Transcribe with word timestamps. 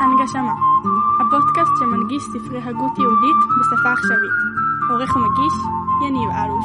הנגשמה, 0.00 0.54
הפודקאסט 1.20 1.72
שמנגיש 1.78 2.22
ספרי 2.22 2.58
הגות 2.58 2.98
יהודית 2.98 3.36
בשפה 3.60 3.92
עכשווית. 3.92 4.32
עורך 4.90 5.16
ומגיש, 5.16 5.54
יניב 6.06 6.30
אלוש. 6.30 6.64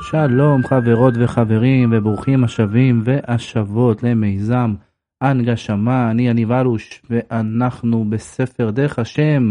שלום 0.00 0.62
חברות 0.66 1.14
וחברים 1.18 1.92
וברוכים 1.92 2.44
השבים 2.44 3.02
והשבות 3.04 4.02
למיזם 4.02 4.74
הנגשמה, 5.20 6.10
אני 6.10 6.28
יניב 6.28 6.52
אלוש 6.52 7.02
ואנחנו 7.10 8.04
בספר 8.04 8.70
דרך 8.70 8.98
השם 8.98 9.50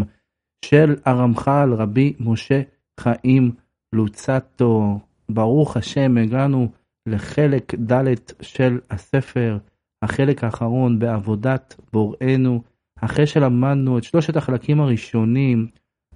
של 0.66 0.96
הרמח"ל 1.06 1.74
רבי 1.74 2.14
משה 2.20 2.62
חיים 3.00 3.52
לוצטו. 3.94 5.00
ברוך 5.30 5.78
השם 5.78 6.18
הגענו 6.18 6.68
לחלק 7.10 7.76
ד' 7.92 8.14
של 8.42 8.80
הספר, 8.90 9.58
החלק 10.02 10.44
האחרון 10.44 11.00
בעבודת 11.00 11.76
בוראנו, 11.94 12.62
אחרי 13.02 13.28
שלמדנו 13.28 13.98
את 13.98 14.04
שלושת 14.04 14.36
החלקים 14.36 14.82
הראשונים 14.82 15.68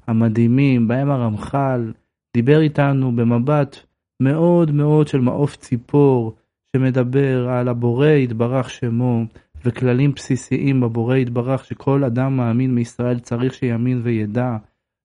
המדהימים 0.07 0.87
בהם 0.87 1.11
הרמח"ל 1.11 1.91
דיבר 2.37 2.61
איתנו 2.61 3.15
במבט 3.15 3.75
מאוד 4.23 4.71
מאוד 4.71 5.07
של 5.07 5.19
מעוף 5.19 5.55
ציפור 5.55 6.35
שמדבר 6.75 7.49
על 7.49 7.67
הבורא 7.67 8.07
יתברך 8.07 8.69
שמו 8.69 9.23
וכללים 9.65 10.11
בסיסיים 10.11 10.81
בבורא 10.81 11.15
יתברך 11.15 11.65
שכל 11.65 12.03
אדם 12.03 12.37
מאמין 12.37 12.75
מישראל 12.75 13.19
צריך 13.19 13.53
שיאמין 13.53 14.01
וידע. 14.03 14.57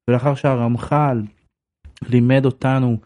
ולאחר 0.08 0.34
שהרמח"ל 0.34 1.22
לימד 2.08 2.44
אותנו 2.44 2.97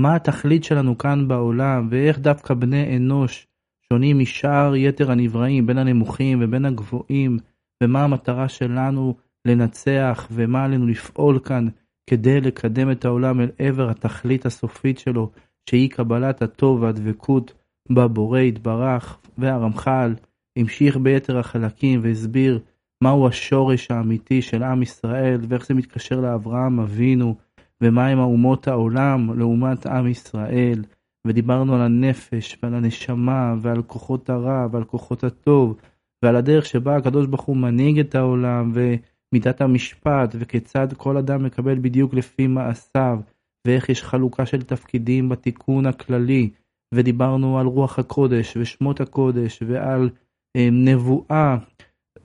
מה 0.00 0.14
התכלית 0.14 0.64
שלנו 0.64 0.98
כאן 0.98 1.28
בעולם 1.28 1.88
ואיך 1.90 2.18
דווקא 2.18 2.54
בני 2.54 2.96
אנוש 2.96 3.46
שונים 3.88 4.18
משאר 4.18 4.76
יתר 4.76 5.10
הנבראים 5.10 5.66
בין 5.66 5.78
הנמוכים 5.78 6.38
ובין 6.42 6.64
הגבוהים 6.64 7.38
ומה 7.82 8.04
המטרה 8.04 8.48
שלנו 8.48 9.14
לנצח 9.44 10.28
ומה 10.30 10.64
עלינו 10.64 10.86
לפעול 10.86 11.38
כאן 11.38 11.68
כדי 12.10 12.40
לקדם 12.40 12.90
את 12.90 13.04
העולם 13.04 13.40
אל 13.40 13.50
עבר 13.58 13.90
התכלית 13.90 14.46
הסופית 14.46 14.98
שלו 14.98 15.30
שהיא 15.70 15.90
קבלת 15.90 16.42
הטוב 16.42 16.82
והדבקות 16.82 17.52
בבורא 17.92 18.40
יתברך, 18.40 19.18
והרמח"ל 19.38 20.14
המשיך 20.58 20.96
ביתר 20.96 21.38
החלקים 21.38 22.00
והסביר 22.02 22.60
מהו 23.04 23.28
השורש 23.28 23.90
האמיתי 23.90 24.42
של 24.42 24.62
עם 24.62 24.82
ישראל 24.82 25.40
ואיך 25.48 25.66
זה 25.66 25.74
מתקשר 25.74 26.20
לאברהם 26.20 26.80
אבינו 26.80 27.34
ומהם 27.80 28.18
אומות 28.18 28.68
העולם 28.68 29.38
לעומת 29.38 29.86
עם 29.86 30.06
ישראל. 30.06 30.84
ודיברנו 31.26 31.74
על 31.74 31.80
הנפש 31.80 32.58
ועל 32.62 32.74
הנשמה 32.74 33.54
ועל 33.60 33.82
כוחות 33.82 34.30
הרע 34.30 34.66
ועל 34.70 34.84
כוחות 34.84 35.24
הטוב 35.24 35.76
ועל 36.24 36.36
הדרך 36.36 36.66
שבה 36.66 36.96
הקדוש 36.96 37.26
ברוך 37.26 37.42
הוא 37.42 37.56
מנהיג 37.56 37.98
את 37.98 38.14
העולם 38.14 38.72
ומידת 38.74 39.60
המשפט 39.60 40.34
וכיצד 40.38 40.92
כל 40.92 41.16
אדם 41.16 41.44
מקבל 41.44 41.78
בדיוק 41.78 42.14
לפי 42.14 42.46
מעשיו 42.46 43.18
ואיך 43.66 43.88
יש 43.88 44.02
חלוקה 44.02 44.46
של 44.46 44.62
תפקידים 44.62 45.28
בתיקון 45.28 45.86
הכללי, 45.86 46.50
ודיברנו 46.94 47.58
על 47.58 47.66
רוח 47.66 47.98
הקודש 47.98 48.56
ושמות 48.56 49.00
הקודש 49.00 49.62
ועל 49.66 50.10
נבואה, 50.56 51.56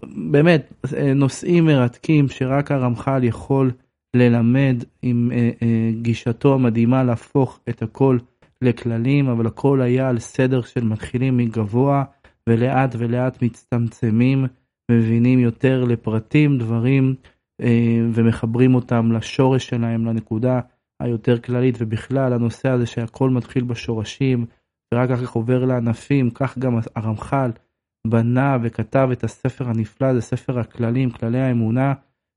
באמת 0.03 0.73
אה, 0.97 1.13
נושאים 1.13 1.65
מרתקים 1.65 2.29
שרק 2.29 2.71
הרמח"ל 2.71 3.23
יכול 3.23 3.71
ללמד 4.15 4.83
עם 5.01 5.31
אה, 5.33 5.49
אה, 5.61 5.91
גישתו 6.01 6.53
המדהימה 6.53 7.03
להפוך 7.03 7.59
את 7.69 7.81
הכל 7.81 8.17
לכללים, 8.61 9.27
אבל 9.27 9.47
הכל 9.47 9.81
היה 9.81 10.09
על 10.09 10.19
סדר 10.19 10.61
של 10.61 10.83
מתחילים 10.83 11.37
מגבוה 11.37 12.03
ולאט 12.49 12.95
ולאט 12.97 13.41
מצטמצמים, 13.41 14.45
מבינים 14.91 15.39
יותר 15.39 15.83
לפרטים, 15.83 16.57
דברים, 16.57 17.15
אה, 17.61 17.99
ומחברים 18.13 18.75
אותם 18.75 19.11
לשורש 19.11 19.67
שלהם, 19.67 20.05
לנקודה. 20.05 20.59
היותר 21.01 21.39
כללית 21.39 21.75
ובכלל 21.79 22.33
הנושא 22.33 22.69
הזה 22.69 22.85
שהכל 22.85 23.29
מתחיל 23.29 23.63
בשורשים 23.63 24.45
ורק 24.93 25.11
אחר 25.11 25.25
כך 25.25 25.31
עובר 25.31 25.65
לענפים, 25.65 26.29
כך 26.29 26.57
גם 26.57 26.79
הרמח"ל 26.95 27.51
בנה 28.07 28.57
וכתב 28.61 29.09
את 29.11 29.23
הספר 29.23 29.69
הנפלא, 29.69 30.13
זה 30.13 30.21
ספר 30.21 30.59
הכללים, 30.59 31.09
כללי 31.09 31.39
האמונה, 31.39 31.93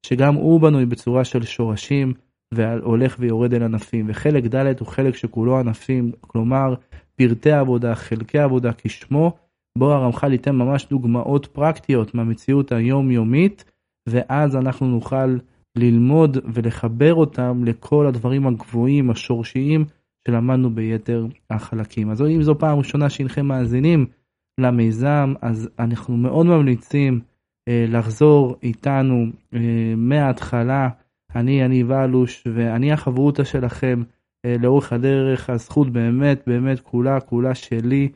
שגם 0.07 0.35
הוא 0.35 0.61
בנוי 0.61 0.87
בצורה 0.87 1.25
של 1.25 1.43
שורשים 1.43 2.13
והולך 2.55 3.17
ויורד 3.19 3.55
אל 3.55 3.63
ענפים. 3.63 4.07
וחלק 4.09 4.45
ד' 4.45 4.81
הוא 4.81 4.89
חלק 4.89 5.17
שכולו 5.17 5.59
ענפים, 5.59 6.13
כלומר 6.21 6.75
פרטי 7.17 7.53
עבודה, 7.53 7.95
חלקי 7.95 8.39
עבודה 8.39 8.71
כשמו, 8.79 9.33
בו 9.79 9.93
הרמח"ל 9.93 10.33
ייתן 10.33 10.57
ממש 10.57 10.87
דוגמאות 10.91 11.47
פרקטיות 11.47 12.15
מהמציאות 12.15 12.73
היומיומית, 12.73 13.65
ואז 14.09 14.57
אנחנו 14.57 14.87
נוכל 14.87 15.37
ללמוד 15.77 16.39
ולחבר 16.45 17.15
אותם 17.15 17.65
לכל 17.65 18.07
הדברים 18.07 18.47
הגבוהים, 18.47 19.11
השורשיים, 19.11 19.85
שלמדנו 20.29 20.75
ביתר 20.75 21.27
החלקים. 21.51 22.11
אז 22.11 22.23
אם 22.23 22.43
זו 22.43 22.59
פעם 22.59 22.79
ראשונה 22.79 23.11
שהנכם 23.11 23.47
מאזינים 23.47 24.07
למיזם, 24.61 25.35
אז 25.43 25.69
אנחנו 25.79 26.17
מאוד 26.17 26.47
ממליצים 26.47 27.21
אה, 27.69 27.85
לחזור 27.89 28.57
איתנו 28.63 29.27
אה, 29.55 29.95
מההתחלה. 29.97 30.89
אני 31.37 31.65
אני 31.65 31.83
ואלוש 31.83 32.45
ואני 32.55 32.93
החברותא 32.93 33.45
שלכם 33.45 34.03
אה, 34.45 34.57
לאורך 34.61 34.93
הדרך. 34.93 35.51
הזכות 35.51 35.91
באמת 35.91 36.43
באמת 36.47 36.81
כולה 36.81 37.21
כולה 37.21 37.55
שלי, 37.55 38.09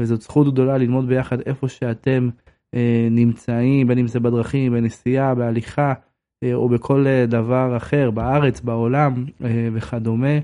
וזאת 0.00 0.20
זכות 0.22 0.52
גדולה 0.52 0.78
ללמוד 0.78 1.08
ביחד 1.08 1.40
איפה 1.40 1.68
שאתם 1.68 2.28
אה, 2.74 3.08
נמצאים, 3.10 3.86
בין 3.86 3.98
אם 3.98 4.06
זה 4.06 4.20
בדרכים, 4.20 4.72
בנסיעה, 4.72 5.34
בהליכה. 5.34 5.92
אה, 6.44 6.54
או 6.54 6.68
בכל 6.68 7.06
אה, 7.06 7.26
דבר 7.26 7.76
אחר 7.76 8.10
בארץ, 8.10 8.60
בעולם 8.60 9.24
אה, 9.44 9.68
וכדומה. 9.72 10.38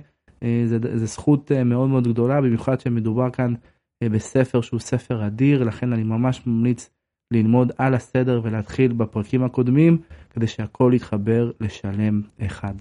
זו 0.66 1.06
זכות 1.06 1.52
מאוד 1.52 1.88
מאוד 1.88 2.08
גדולה, 2.08 2.40
במיוחד 2.40 2.80
שמדובר 2.80 3.30
כאן 3.30 3.54
בספר 4.08 4.60
שהוא 4.60 4.80
ספר 4.80 5.26
אדיר, 5.26 5.64
לכן 5.64 5.92
אני 5.92 6.02
ממש 6.02 6.46
ממליץ 6.46 6.90
ללמוד 7.32 7.72
על 7.78 7.94
הסדר 7.94 8.40
ולהתחיל 8.44 8.92
בפרקים 8.92 9.44
הקודמים, 9.44 9.98
כדי 10.30 10.46
שהכל 10.46 10.92
יתחבר 10.94 11.50
לשלם 11.60 12.22
אחד. 12.46 12.74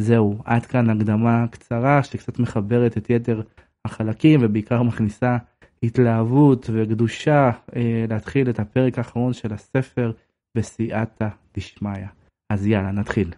זהו, 0.00 0.38
עד 0.44 0.66
כאן 0.66 0.90
הקדמה 0.90 1.46
קצרה 1.50 2.02
שקצת 2.02 2.38
מחברת 2.38 2.96
את 2.96 3.10
יתר 3.10 3.42
החלקים 3.84 4.40
ובעיקר 4.42 4.82
מכניסה 4.82 5.36
התלהבות 5.82 6.70
וקדושה 6.72 7.50
אה, 7.76 8.04
להתחיל 8.08 8.50
את 8.50 8.58
הפרק 8.58 8.98
האחרון 8.98 9.32
של 9.32 9.52
הספר 9.52 10.12
בסייעתא 10.56 11.28
דשמיא. 11.56 12.06
אז 12.52 12.66
יאללה, 12.66 12.92
נתחיל. 12.92 13.32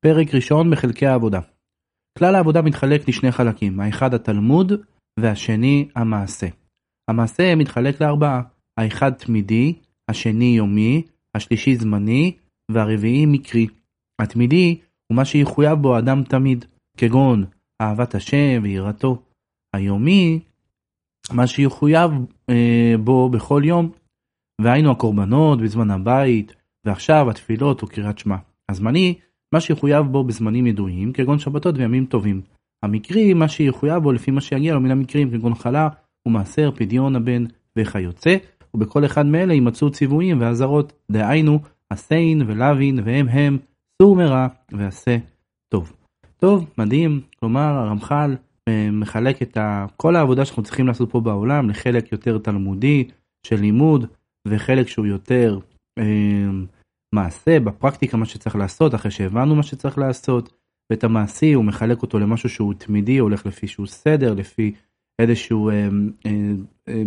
פרק 0.00 0.34
ראשון 0.34 0.70
בחלקי 0.70 1.06
העבודה. 1.06 1.40
כלל 2.18 2.34
העבודה 2.34 2.62
מתחלק 2.62 3.08
לשני 3.08 3.32
חלקים, 3.32 3.80
האחד 3.80 4.14
התלמוד 4.14 4.72
והשני 5.20 5.88
המעשה. 5.94 6.46
המעשה 7.08 7.54
מתחלק 7.54 8.00
לארבעה, 8.00 8.42
האחד 8.76 9.12
תמידי, 9.12 9.74
השני 10.08 10.56
יומי, 10.56 11.02
השלישי 11.34 11.76
זמני, 11.76 12.36
והרביעי 12.70 13.26
מקרי. 13.26 13.66
התמידי 14.20 14.80
הוא 15.06 15.16
מה 15.16 15.24
שיחויב 15.24 15.78
בו 15.78 15.98
אדם 15.98 16.22
תמיד, 16.24 16.64
כגון 16.96 17.44
אהבת 17.82 18.14
השם 18.14 18.60
ויראתו. 18.62 19.22
היומי, 19.76 20.40
מה 21.32 21.46
שיחויב 21.46 22.10
אה, 22.50 22.94
בו 23.04 23.28
בכל 23.28 23.62
יום, 23.64 23.90
והיינו 24.60 24.90
הקורבנות 24.90 25.60
בזמן 25.60 25.90
הבית, 25.90 26.54
ועכשיו 26.84 27.30
התפילות 27.30 27.80
הוא 27.80 27.90
קריאת 27.90 28.18
שמע. 28.18 28.36
הזמני, 28.68 29.14
מה 29.54 29.60
שיחויב 29.60 30.06
בו 30.06 30.24
בזמנים 30.24 30.66
ידועים, 30.66 31.12
כגון 31.12 31.38
שבתות 31.38 31.74
וימים 31.78 32.06
טובים. 32.06 32.40
המקרי, 32.82 33.34
מה 33.34 33.48
שיחויב 33.48 34.02
בו 34.02 34.12
לפי 34.12 34.30
מה 34.30 34.40
שיגיע 34.40 34.74
לו 34.74 34.80
מן 34.80 34.90
המקרים, 34.90 35.30
כגון 35.30 35.54
חלה 35.54 35.88
ומעשר, 36.26 36.70
פדיון 36.70 37.16
הבן 37.16 37.44
וכיוצא, 37.78 38.36
ובכל 38.74 39.04
אחד 39.04 39.26
מאלה 39.26 39.54
יימצאו 39.54 39.90
ציוויים 39.90 40.40
ואזהרות, 40.40 40.92
דהיינו, 41.10 41.60
עשיין 41.90 42.42
ולווין 42.46 43.00
והם 43.04 43.28
הם, 43.28 43.58
סור 44.02 44.16
מרע 44.16 44.46
ועשה 44.72 45.16
טוב. 45.68 45.92
טוב, 46.36 46.70
מדהים, 46.78 47.20
כלומר 47.40 47.60
הרמח"ל 47.60 48.36
אה, 48.68 48.90
מחלק 48.92 49.42
את 49.42 49.58
כל 49.96 50.16
העבודה 50.16 50.44
שאנחנו 50.44 50.62
צריכים 50.62 50.86
לעשות 50.86 51.10
פה 51.10 51.20
בעולם 51.20 51.70
לחלק 51.70 52.12
יותר 52.12 52.38
תלמודי 52.38 53.08
של 53.46 53.56
לימוד 53.56 54.06
וחלק 54.48 54.88
שהוא 54.88 55.06
יותר 55.06 55.58
אה, 55.98 56.48
מעשה, 57.14 57.60
בפרקטיקה 57.60 58.16
מה 58.16 58.26
שצריך 58.26 58.56
לעשות, 58.56 58.94
אחרי 58.94 59.10
שהבנו 59.10 59.54
מה 59.54 59.62
שצריך 59.62 59.98
לעשות, 59.98 60.52
ואת 60.90 61.04
המעשי 61.04 61.52
הוא 61.52 61.64
מחלק 61.64 62.02
אותו 62.02 62.18
למשהו 62.18 62.48
שהוא 62.48 62.74
תמידי, 62.74 63.18
הולך 63.18 63.46
לפי 63.46 63.66
שהוא 63.66 63.86
סדר, 63.86 64.34
לפי 64.34 64.72
איזשהו, 65.18 65.70
אה, 65.70 65.88
אה, 66.26 66.30
אה, 66.88 67.02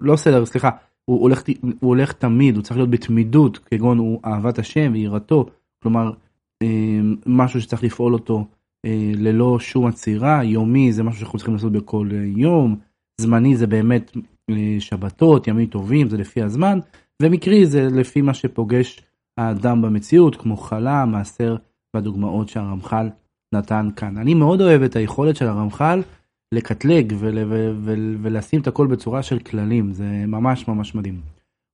לא 0.00 0.16
סדר, 0.16 0.46
סליחה, 0.46 0.70
הוא 1.04 1.20
הולך, 1.22 1.42
הוא 1.62 1.88
הולך 1.88 2.12
תמיד, 2.12 2.56
הוא 2.56 2.62
צריך 2.62 2.76
להיות 2.76 2.90
בתמידות, 2.90 3.58
כגון 3.58 3.98
הוא 3.98 4.20
אהבת 4.24 4.58
השם 4.58 4.90
ויראתו, 4.94 5.46
כלומר 5.82 6.10
אה, 6.62 7.00
משהו 7.26 7.60
שצריך 7.60 7.84
לפעול 7.84 8.12
אותו 8.12 8.46
אה, 8.86 9.12
ללא 9.14 9.58
שום 9.58 9.86
עצירה, 9.86 10.44
יומי 10.44 10.92
זה 10.92 11.02
משהו 11.02 11.20
שאנחנו 11.20 11.38
צריכים 11.38 11.54
לעשות 11.54 11.72
בכל 11.72 12.08
אה, 12.12 12.24
יום, 12.36 12.76
זמני 13.20 13.56
זה 13.56 13.66
באמת 13.66 14.16
שבתות, 14.78 15.48
ימים 15.48 15.66
טובים, 15.66 16.08
זה 16.08 16.16
לפי 16.16 16.42
הזמן, 16.42 16.78
ומקרי 17.22 17.66
זה 17.66 17.82
לפי 17.82 18.20
מה 18.20 18.34
שפוגש 18.34 19.02
האדם 19.36 19.82
במציאות, 19.82 20.36
כמו 20.36 20.56
חלה, 20.56 21.04
מעשר 21.04 21.56
והדוגמאות 21.94 22.48
שהרמח"ל 22.48 23.08
נתן 23.54 23.88
כאן. 23.96 24.18
אני 24.18 24.34
מאוד 24.34 24.60
אוהב 24.60 24.82
את 24.82 24.96
היכולת 24.96 25.36
של 25.36 25.46
הרמח"ל 25.46 26.02
לקטלג 26.54 27.12
ול, 27.18 27.38
ול, 27.38 27.76
ול, 27.80 28.16
ולשים 28.22 28.60
את 28.60 28.66
הכל 28.66 28.86
בצורה 28.86 29.22
של 29.22 29.38
כללים, 29.38 29.92
זה 29.92 30.24
ממש 30.26 30.68
ממש 30.68 30.94
מדהים. 30.94 31.20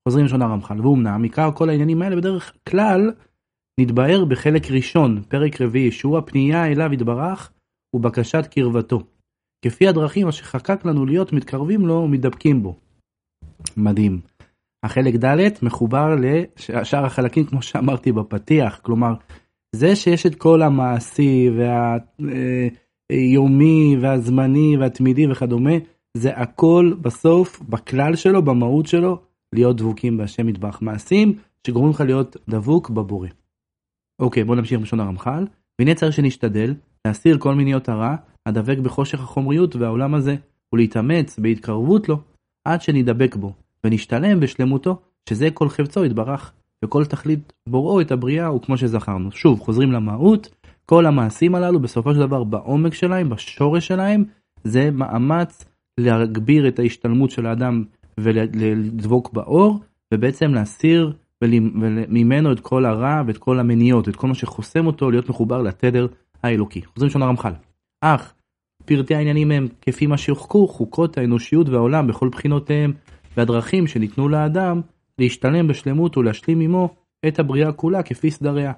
חוזרים 0.09 0.25
לשון 0.25 0.43
הרמח"ל, 0.43 0.81
ואומנם 0.81 1.23
עיקר 1.23 1.51
כל 1.53 1.69
העניינים 1.69 2.03
האלה 2.03 2.17
בדרך 2.17 2.53
כלל 2.69 3.13
נתבהר 3.81 4.25
בחלק 4.25 4.71
ראשון, 4.71 5.23
פרק 5.29 5.61
רביעי, 5.61 5.93
שהוא 5.93 6.19
הפנייה 6.19 6.67
אליו 6.67 6.93
יתברך 6.93 7.53
ובקשת 7.97 8.47
קרבתו. 8.51 9.03
כפי 9.65 9.89
הדרכים 9.89 10.29
אשר 10.29 10.45
חקק 10.45 10.85
לנו 10.85 11.07
להיות 11.07 11.33
מתקרבים 11.33 11.87
לו 11.87 11.95
ומתדבקים 11.95 12.63
בו. 12.63 12.77
מדהים. 13.77 14.21
החלק 14.85 15.15
ד' 15.15 15.49
מחובר 15.63 16.17
לשאר 16.19 17.05
החלקים 17.05 17.45
כמו 17.45 17.63
שאמרתי 17.63 18.13
בפתיח, 18.13 18.81
כלומר 18.83 19.15
זה 19.77 19.97
שיש 19.97 20.27
את 20.27 20.35
כל 20.35 20.63
המעשי 20.63 21.51
והיומי 23.11 23.97
והזמני 24.01 24.77
והתמידי 24.77 25.27
וכדומה, 25.31 25.75
זה 26.17 26.37
הכל 26.37 26.95
בסוף 27.01 27.61
בכלל 27.61 28.17
שלו, 28.17 28.43
במהות 28.43 28.87
שלו, 28.87 29.21
להיות 29.55 29.77
דבוקים 29.77 30.17
בהשם 30.17 30.47
מטבח 30.47 30.83
מעשים 30.83 31.39
שגורמים 31.67 31.91
לך 31.91 32.01
להיות 32.01 32.37
דבוק 32.49 32.91
בבורא. 32.91 33.29
אוקיי 34.21 34.45
בוא 34.45 34.57
נמשיך 34.57 34.81
בלשון 34.81 35.01
הרמח"ל, 35.01 35.47
והנה 35.79 35.95
צריך 35.95 36.13
שנשתדל 36.13 36.75
להסיר 37.07 37.39
כל 37.39 37.55
מיניות 37.55 37.89
הרע 37.89 38.17
הדבק 38.47 38.79
בחושך 38.79 39.21
החומריות 39.21 39.77
והעולם 39.77 40.15
הזה, 40.15 40.37
ולהתאמץ 40.75 41.39
בהתקרבות 41.39 42.09
לו 42.09 42.19
עד 42.65 42.83
שנדבק 42.83 43.37
בו, 43.37 43.53
ונשתלם 43.85 44.41
בשלמותו, 44.41 45.01
שזה 45.29 45.51
כל 45.51 45.69
חפצו 45.69 46.05
יתברך, 46.05 46.53
וכל 46.85 47.05
תכלית 47.05 47.53
בוראו 47.69 48.01
את 48.01 48.13
הבריאה 48.13 48.47
הוא 48.47 48.63
כמו 48.63 48.77
שזכרנו. 48.77 49.33
שוב, 49.33 49.61
חוזרים 49.61 49.93
למהות, 49.93 50.55
כל 50.87 51.07
המעשים 51.07 51.55
הללו 51.55 51.81
בסופו 51.81 52.15
של 52.15 52.21
דבר 52.21 52.45
בעומק 52.45 52.95
שלהם, 52.95 53.29
בשורש 53.29 53.87
שלהם, 53.87 54.25
זה 54.65 54.91
מאמץ 54.91 55.65
להגביר 56.01 56.69
את 56.69 56.79
ההשתלמות 56.79 57.31
של 57.31 57.47
האדם 57.47 57.85
ולדבוק 58.21 59.33
באור, 59.33 59.81
ובעצם 60.15 60.55
להסיר 60.55 61.13
ממנו 62.09 62.53
את 62.53 62.61
כל 62.61 62.85
הרע 62.85 63.23
ואת 63.27 63.39
כל 63.39 63.59
המניות, 63.59 64.09
את 64.09 64.17
כל 64.17 64.29
מה 64.29 64.35
שחוסם 64.35 64.87
אותו 64.87 65.11
להיות 65.11 65.29
מחובר 65.29 65.63
לתדר 65.63 66.07
האלוקי. 66.43 66.83
חוזרים 66.83 67.09
לשון 67.09 67.23
הרמח"ל. 67.23 67.53
אך 68.01 68.35
פרטי 68.85 69.15
העניינים 69.15 69.51
הם 69.51 69.69
כפי 69.81 70.07
מה 70.07 70.17
שהוחקו 70.17 70.69
חוקות 70.69 71.19
האנושיות 71.19 71.69
והעולם 71.69 72.07
בכל 72.07 72.29
בחינותיהם 72.29 72.93
והדרכים 73.37 73.87
שניתנו 73.87 74.29
לאדם 74.29 74.81
להשתלם 75.23 75.69
בשלמות 75.69 76.17
ולהשלים 76.17 76.61
עמו 76.61 76.95
את 77.29 77.39
הבריאה 77.39 77.73
כולה 77.73 78.03
כפי 78.03 78.31
סדריה, 78.31 78.73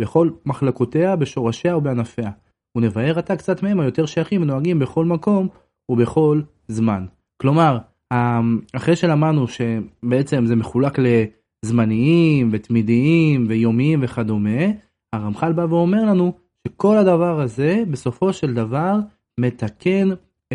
בכל 0.00 0.30
מחלקותיה, 0.46 1.16
בשורשיה 1.16 1.76
ובענפיה, 1.76 2.30
ונבהר 2.76 3.18
עתה 3.18 3.36
קצת 3.36 3.62
מהם 3.62 3.80
היותר 3.80 4.06
שייכים 4.06 4.42
ונוהגים 4.42 4.78
בכל 4.78 5.04
מקום 5.04 5.48
ובכל 5.90 6.40
זמן. 6.68 7.06
כלומר, 7.42 7.78
אחרי 8.72 8.96
שלמדנו 8.96 9.46
שבעצם 9.48 10.46
זה 10.46 10.56
מחולק 10.56 10.98
לזמניים 10.98 12.48
ותמידיים 12.52 13.46
ויומיים 13.48 14.00
וכדומה, 14.02 14.60
הרמח"ל 15.12 15.52
בא 15.52 15.66
ואומר 15.70 16.04
לנו 16.04 16.32
שכל 16.66 16.96
הדבר 16.96 17.40
הזה 17.40 17.82
בסופו 17.90 18.32
של 18.32 18.54
דבר 18.54 18.94
מתקן 19.40 20.08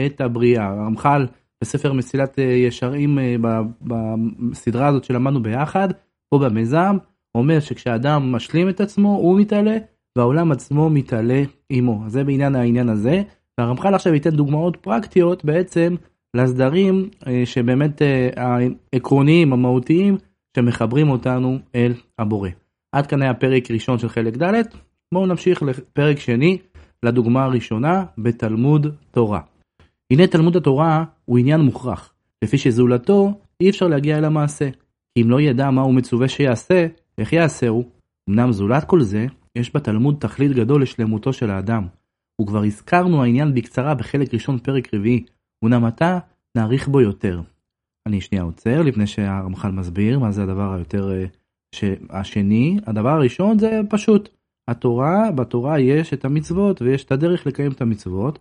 את 0.06 0.21
הבריאה. 0.21 0.65
הרמח"ל 0.65 1.25
בספר 1.61 1.93
מסילת 1.93 2.39
אה, 2.39 2.43
ישרים 2.43 3.19
אה, 3.19 3.35
בסדרה 3.81 4.87
הזאת 4.87 5.03
שלמדנו 5.03 5.43
ביחד, 5.43 5.89
פה 6.29 6.39
במיזם, 6.39 6.97
אומר 7.35 7.59
שכשאדם 7.59 8.31
משלים 8.31 8.69
את 8.69 8.81
עצמו 8.81 9.15
הוא 9.15 9.39
מתעלה 9.39 9.77
והעולם 10.17 10.51
עצמו 10.51 10.89
מתעלה 10.89 11.43
עמו. 11.69 12.03
זה 12.07 12.23
בעניין 12.23 12.55
העניין 12.55 12.89
הזה. 12.89 13.23
והרמח"ל 13.57 13.95
עכשיו 13.95 14.13
ייתן 14.13 14.29
דוגמאות 14.29 14.75
פרקטיות 14.75 15.45
בעצם 15.45 15.95
לסדרים 16.35 17.09
אה, 17.27 17.45
שבאמת 17.45 18.01
העקרוניים, 18.35 19.53
המהותיים, 19.53 20.17
שמחברים 20.55 21.09
אותנו 21.09 21.59
אל 21.75 21.93
הבורא. 22.19 22.49
עד 22.91 23.07
כאן 23.07 23.21
היה 23.21 23.33
פרק 23.33 23.71
ראשון 23.71 23.99
של 23.99 24.09
חלק 24.09 24.37
ד', 24.37 24.61
בואו 25.13 25.25
נמשיך 25.25 25.63
לפרק 25.63 26.19
שני, 26.19 26.57
לדוגמה 27.03 27.43
הראשונה, 27.43 28.05
בתלמוד 28.17 28.87
תורה. 29.11 29.39
הנה 30.11 30.27
תלמוד 30.27 30.55
התורה 30.55 31.03
הוא 31.25 31.37
עניין 31.37 31.61
מוכרח, 31.61 32.13
לפי 32.43 32.57
שזולתו 32.57 33.39
אי 33.61 33.69
אפשר 33.69 33.87
להגיע 33.87 34.17
אל 34.17 34.25
המעשה. 34.25 34.69
כי 35.13 35.21
אם 35.21 35.29
לא 35.29 35.41
ידע 35.41 35.69
מה 35.69 35.81
הוא 35.81 35.93
מצווה 35.93 36.27
שיעשה, 36.27 36.87
איך 37.17 37.33
יעשהו? 37.33 37.83
אמנם 38.29 38.51
זולת 38.51 38.83
כל 38.83 39.01
זה, 39.01 39.25
יש 39.55 39.75
בתלמוד 39.75 40.15
תכלית 40.19 40.51
גדול 40.51 40.81
לשלמותו 40.81 41.33
של 41.33 41.49
האדם. 41.51 41.87
וכבר 42.41 42.63
הזכרנו 42.63 43.23
העניין 43.23 43.53
בקצרה 43.53 43.95
בחלק 43.95 44.33
ראשון 44.33 44.57
פרק 44.57 44.93
רביעי, 44.93 45.25
אמנם 45.65 45.85
עתה 45.85 46.19
נאריך 46.57 46.87
בו 46.87 47.01
יותר. 47.01 47.41
אני 48.07 48.21
שנייה 48.21 48.43
עוצר 48.43 48.81
לפני 48.81 49.07
שהרמח"ל 49.07 49.71
מסביר 49.71 50.19
מה 50.19 50.31
זה 50.31 50.43
הדבר 50.43 50.73
היותר 50.73 51.11
אה, 51.11 51.25
ש... 51.75 51.83
השני. 52.09 52.79
הדבר 52.85 53.09
הראשון 53.09 53.59
זה 53.59 53.81
פשוט. 53.89 54.29
התורה, 54.67 55.31
בתורה 55.31 55.79
יש 55.79 56.13
את 56.13 56.25
המצוות 56.25 56.81
ויש 56.81 57.03
את 57.03 57.11
הדרך 57.11 57.47
לקיים 57.47 57.71
את 57.71 57.81
המצוות, 57.81 58.39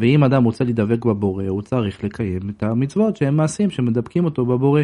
ואם 0.00 0.24
אדם 0.24 0.44
רוצה 0.44 0.64
להידבק 0.64 1.04
בבורא, 1.04 1.44
הוא 1.48 1.62
צריך 1.62 2.04
לקיים 2.04 2.50
את 2.50 2.62
המצוות 2.62 3.16
שהם 3.16 3.36
מעשים 3.36 3.70
שמדבקים 3.70 4.24
אותו 4.24 4.46
בבורא. 4.46 4.82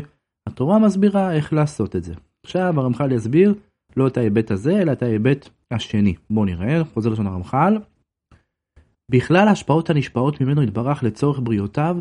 התורה 0.49 0.79
מסבירה 0.79 1.33
איך 1.33 1.53
לעשות 1.53 1.97
את 1.97 2.05
זה. 2.05 2.15
עכשיו 2.47 2.81
הרמח"ל 2.81 3.13
יסביר 3.13 3.55
לא 3.97 4.07
את 4.07 4.17
ההיבט 4.17 4.51
הזה, 4.51 4.83
אלא 4.83 4.93
את 4.93 5.03
ההיבט 5.03 5.49
השני. 5.71 6.15
בואו 6.31 6.45
נראה, 6.45 6.85
חוזר 6.85 7.11
לשון 7.11 7.27
הרמח"ל. 7.27 7.79
בכלל 9.11 9.49
ההשפעות 9.49 9.91
הנשפעות 9.91 10.41
ממנו 10.41 10.63
יתברך 10.63 11.03
לצורך 11.03 11.41
בריאותיו, 11.43 11.97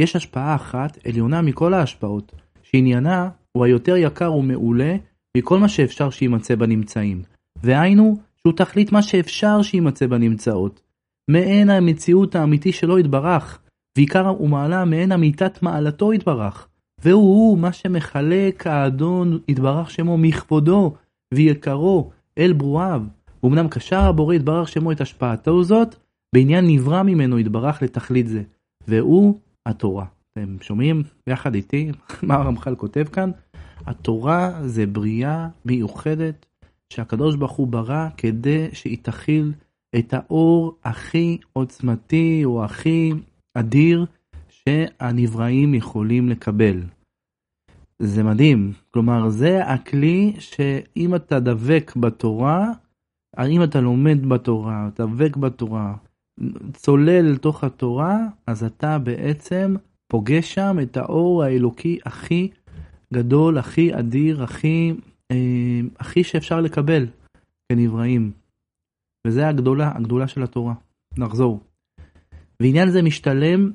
יש 0.00 0.16
השפעה 0.16 0.54
אחת 0.54 1.06
עליונה 1.06 1.42
מכל 1.42 1.74
ההשפעות, 1.74 2.32
שעניינה 2.62 3.30
הוא 3.52 3.64
היותר 3.64 3.96
יקר 3.96 4.32
ומעולה 4.32 4.96
מכל 5.36 5.58
מה 5.58 5.68
שאפשר 5.68 6.10
שיימצא 6.10 6.54
בנמצאים. 6.54 7.22
והיינו, 7.62 8.16
שהוא 8.38 8.52
תכלית 8.56 8.92
מה 8.92 9.02
שאפשר 9.02 9.62
שיימצא 9.62 10.06
בנמצאות. 10.06 10.85
מעין 11.30 11.70
המציאות 11.70 12.34
האמיתי 12.34 12.72
שלו 12.72 12.98
יתברך, 12.98 13.58
ועיקר 13.96 14.40
ומעלה 14.40 14.84
מעין 14.84 15.12
אמיתת 15.12 15.62
מעלתו 15.62 16.12
יתברך. 16.12 16.68
והוא 17.04 17.22
הוא 17.22 17.58
מה 17.58 17.72
שמחלק 17.72 18.66
האדון 18.66 19.38
יתברך 19.48 19.90
שמו 19.90 20.18
מכבודו 20.18 20.94
ויקרו 21.34 22.10
אל 22.38 22.52
ברואיו. 22.52 23.02
ואומנם 23.42 23.68
קשר 23.68 24.00
הבורא 24.00 24.34
יתברך 24.34 24.68
שמו 24.68 24.92
את 24.92 25.00
השפעתו 25.00 25.64
זאת, 25.64 25.96
בעניין 26.34 26.66
נברא 26.66 27.02
ממנו 27.02 27.38
יתברך 27.38 27.82
לתכלית 27.82 28.28
זה. 28.28 28.42
והוא 28.88 29.38
התורה. 29.66 30.04
אתם 30.32 30.56
שומעים 30.60 31.02
יחד 31.26 31.54
איתי 31.54 31.90
מה 32.22 32.34
הרמח"ל 32.34 32.74
כותב 32.74 33.04
כאן? 33.12 33.30
התורה 33.86 34.60
זה 34.62 34.86
בריאה 34.86 35.48
מיוחדת 35.64 36.46
שהקדוש 36.92 37.36
ברוך 37.36 37.52
הוא 37.52 37.66
ברא 37.66 38.08
כדי 38.16 38.68
שהיא 38.72 38.98
תכיל 39.02 39.52
את 39.98 40.14
האור 40.14 40.76
הכי 40.84 41.38
עוצמתי 41.52 42.42
או 42.44 42.64
הכי 42.64 43.12
אדיר 43.54 44.06
שהנבראים 44.48 45.74
יכולים 45.74 46.28
לקבל. 46.28 46.82
זה 47.98 48.22
מדהים, 48.22 48.72
כלומר 48.90 49.28
זה 49.28 49.64
הכלי 49.66 50.32
שאם 50.38 51.14
אתה 51.14 51.40
דבק 51.40 51.92
בתורה, 51.96 52.72
אם 53.46 53.62
אתה 53.62 53.80
לומד 53.80 54.26
בתורה, 54.28 54.88
דבק 54.98 55.36
בתורה, 55.36 55.94
צולל 56.72 57.32
לתוך 57.32 57.64
התורה, 57.64 58.18
אז 58.46 58.64
אתה 58.64 58.98
בעצם 58.98 59.74
פוגש 60.08 60.54
שם 60.54 60.76
את 60.82 60.96
האור 60.96 61.42
האלוקי 61.42 61.98
הכי 62.04 62.50
גדול, 63.14 63.58
הכי 63.58 63.98
אדיר, 63.98 64.42
הכי, 64.42 64.94
אה, 65.30 65.80
הכי 65.98 66.24
שאפשר 66.24 66.60
לקבל 66.60 67.06
כנבראים. 67.68 68.30
וזה 69.26 69.48
הגדולה, 69.48 69.92
הגדולה 69.96 70.28
של 70.28 70.42
התורה. 70.42 70.74
נחזור. 71.18 71.60
ועניין 72.60 72.90
זה 72.90 73.02
משתלם 73.02 73.70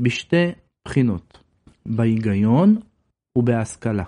בשתי 0.00 0.46
בחינות, 0.88 1.38
בהיגיון 1.86 2.76
ובהשכלה. 3.38 4.04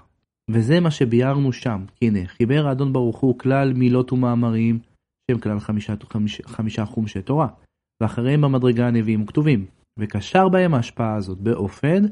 וזה 0.51 0.81
מה 0.81 0.91
שביארנו 0.91 1.53
שם. 1.53 1.85
הנה, 2.03 2.27
חיבר 2.27 2.67
האדון 2.67 2.93
ברוך 2.93 3.21
הוא 3.21 3.39
כלל 3.39 3.73
מילות 3.73 4.13
ומאמרים, 4.13 4.79
שהם 5.31 5.39
כלל 5.39 5.61
חמישה, 5.61 5.95
חמישה, 6.11 6.43
חמישה 6.49 6.85
חומשי 6.85 7.23
תורה, 7.23 7.49
ואחריהם 8.03 8.41
במדרגה 8.41 8.87
הנביאים 8.87 9.23
וכתובים, 9.23 9.67
וקשר 9.99 10.49
בהם 10.49 10.75
ההשפעה 10.75 11.15
הזאת 11.15 11.39
באופן 11.39 12.03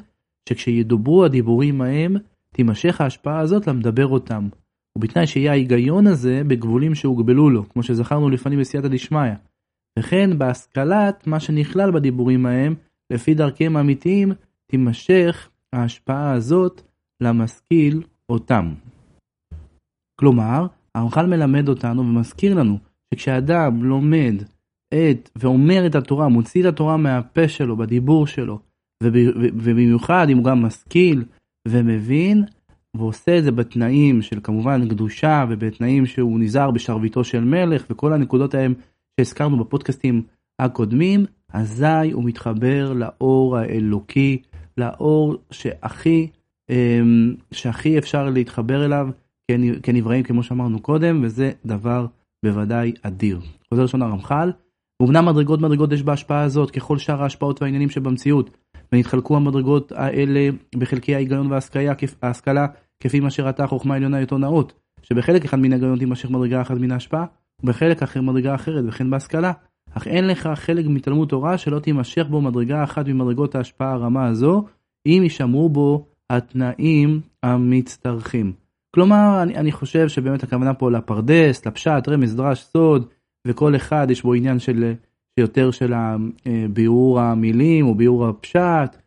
שכשידוברו 0.49 1.25
הדיבורים 1.25 1.81
ההם, 1.81 2.17
תימשך 2.55 3.01
ההשפעה 3.01 3.41
הזאת 3.41 3.67
למדבר 3.67 4.07
אותם. 4.07 4.49
ובתנאי 4.99 5.27
שיהיה 5.27 5.53
ההיגיון 5.53 6.07
הזה 6.07 6.43
בגבולים 6.47 6.95
שהוגבלו 6.95 7.51
לו, 7.51 7.69
כמו 7.69 7.83
שזכרנו 7.83 8.31
לפנים 8.31 8.61
בסייעתא 8.61 8.89
דשמיא. 8.89 9.33
וכן 9.99 10.39
בהשכלת 10.39 11.27
מה 11.27 11.41
שנכלל 11.41 11.91
בדיבורים 11.91 12.47
ההם, 12.47 12.75
לפי 13.11 13.35
דרכיהם 13.35 13.77
האמיתיים, 13.77 14.33
תימשך 14.67 15.49
ההשפעה 15.73 16.33
הזאת 16.33 16.83
למשכיל 17.21 18.03
אותם. 18.29 18.75
כלומר, 20.21 20.67
הרמח"ל 20.95 21.27
מלמד 21.27 21.69
אותנו 21.69 22.03
ומזכיר 22.03 22.55
לנו 22.55 22.79
שכשאדם 23.15 23.85
לומד 23.85 24.35
את 24.95 25.31
ואומר 25.37 25.87
את 25.87 25.95
התורה, 25.95 26.29
מוציא 26.29 26.61
את 26.61 26.67
התורה 26.67 26.97
מהפה 26.97 27.49
שלו, 27.49 27.77
בדיבור 27.77 28.27
שלו, 28.27 28.59
ובמיוחד 29.03 30.27
אם 30.31 30.37
הוא 30.37 30.45
גם 30.45 30.63
משכיל 30.63 31.25
ומבין, 31.69 32.45
ועושה 32.95 33.39
את 33.39 33.45
זה 33.45 33.53
בתנאים 33.53 34.23
של 34.23 34.41
כמובן 34.43 34.89
קדושה 34.89 35.45
ובתנאים 35.49 36.07
שהוא 36.07 36.41
נזהר 36.41 36.71
בשרביטו 36.71 37.25
של 37.25 37.45
מלך 37.45 37.85
וכל 37.91 38.13
הנקודות 38.13 38.55
ההם 38.55 38.75
שהזכרנו 39.17 39.65
בפודקאסטים 39.65 40.23
הקודמים, 40.59 41.27
אזי 41.53 42.11
הוא 42.13 42.25
מתחבר 42.25 42.93
לאור 42.93 43.57
האלוקי, 43.57 44.43
לאור 44.79 45.37
שהכי, 45.51 46.29
אמ, 46.71 47.35
שהכי 47.53 47.99
אפשר 47.99 48.31
להתחבר 48.31 48.85
אליו 48.85 49.09
כנבראים 49.83 50.23
כמו 50.23 50.43
שאמרנו 50.43 50.83
קודם, 50.83 51.21
וזה 51.23 51.53
דבר 51.67 52.07
בוודאי 52.45 52.93
אדיר. 53.03 53.41
חוזר 53.71 53.85
לשון 53.85 54.03
הרמח"ל, 54.03 54.53
אמנם 55.03 55.27
מדרגות 55.27 55.61
מדרגות 55.61 55.93
יש 55.93 56.03
בהשפעה 56.03 56.43
הזאת 56.43 56.71
ככל 56.71 56.99
שאר 56.99 57.23
ההשפעות 57.23 57.63
והעניינים 57.63 57.91
שבמציאות, 57.91 58.51
ונתחלקו 58.93 59.37
המדרגות 59.37 59.93
האלה 59.93 60.49
בחלקי 60.77 61.15
ההיגיון 61.15 61.51
וההשכלה 62.23 62.67
כפי 63.05 63.21
מה 63.21 63.31
שראתה 63.31 63.67
חוכמה 63.67 63.95
עליונה 63.95 64.19
עיתונאות, 64.19 64.73
שבחלק 65.03 65.45
אחד 65.45 65.59
מן 65.59 65.73
ההיגיון 65.73 65.99
תימשך 65.99 66.31
מדרגה 66.31 66.63
אחת 66.63 66.77
מן 66.77 66.93
ההשפעה, 66.93 67.25
ובחלק 67.63 68.03
אחר 68.03 68.21
מדרגה 68.21 68.55
אחרת 68.55 68.85
וכן 68.89 69.11
בהשכלה. 69.11 69.53
אך 69.95 70.07
אין 70.07 70.27
לך 70.27 70.49
חלק 70.55 70.87
מתלמוד 70.89 71.29
תורה 71.29 71.59
שלא 71.59 71.79
תימשך 71.79 72.27
בו 72.31 72.41
מדרגה 72.41 72.85
אחת 72.85 73.09
ממדרגות 73.09 73.55
ההשפעה 73.55 73.93
הרמה 73.93 74.27
הזו, 74.27 74.65
אם 75.07 75.21
יישמרו 75.23 75.69
בו 75.69 76.07
התנאים 76.31 77.21
המצטרכים. 77.43 78.53
כלומר, 78.95 79.43
אני, 79.43 79.57
אני 79.57 79.73
חושב 79.73 80.09
שבאמת 80.09 80.43
הכוונה 80.43 80.75
פה 80.75 80.91
לפרדס, 80.91 81.67
לפשט, 81.67 82.09
רמז, 82.09 82.37
דרש, 82.37 82.63
סוד, 82.63 83.07
וכל 83.47 83.77
אחד 83.77 84.07
יש 84.11 84.23
בו 84.23 84.35
עניין 84.35 84.59
של 84.59 84.93
יותר 85.41 85.71
של 85.71 85.93
ביאור 86.71 87.21
המילים 87.21 87.87
או 87.87 87.95
ביאור 87.95 88.27
הפשט, 88.27 88.61
אה, 88.61 89.04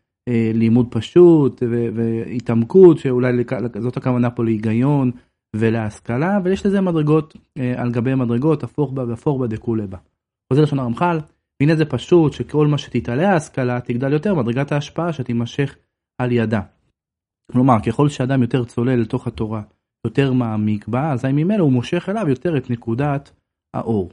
לימוד 0.54 0.88
פשוט 0.90 1.64
והתעמקות, 1.96 2.98
שאולי 2.98 3.32
זאת 3.80 3.98
הכוונה 3.98 4.30
פה 4.30 4.44
להיגיון 4.44 5.12
ולהשכלה, 5.56 6.40
ויש 6.44 6.66
לזה 6.66 6.82
מדרגות 6.82 7.36
אה, 7.58 7.82
על 7.82 7.92
גבי 7.92 8.16
מדרגות, 8.16 8.64
הפוך 8.64 8.92
בה 8.92 9.04
והפוך 9.08 9.40
בה 9.40 9.48
דכולי 9.48 9.88
בה. 9.88 9.98
חוזר 10.54 10.64
לשון 10.64 10.80
הרמח"ל, 10.80 11.18
והנה 11.60 11.76
זה 11.76 11.86
פשוט 11.86 12.34
שכל 12.34 12.68
מה 12.68 12.78
שתתעלה 12.78 13.30
ההשכלה 13.32 13.82
תגדל 13.82 14.14
יותר 14.14 14.36
מדרגת 14.36 14.72
ההשפעה 14.72 15.14
שתימשך 15.14 15.76
על 16.18 16.32
ידה. 16.32 16.62
כלומר, 17.52 17.76
ככל 17.86 18.10
שאדם 18.10 18.42
יותר 18.42 18.66
צולל 18.66 18.96
לתוך 18.96 19.28
התורה, 19.28 19.62
יותר 20.06 20.34
מעמיק 20.34 20.88
בה, 20.88 21.12
אזי 21.12 21.32
ממילא 21.32 21.64
הוא 21.64 21.72
מושך 21.72 22.10
אליו 22.10 22.30
יותר 22.30 22.58
את 22.58 22.70
נקודת 22.70 23.32
האור. 23.74 24.12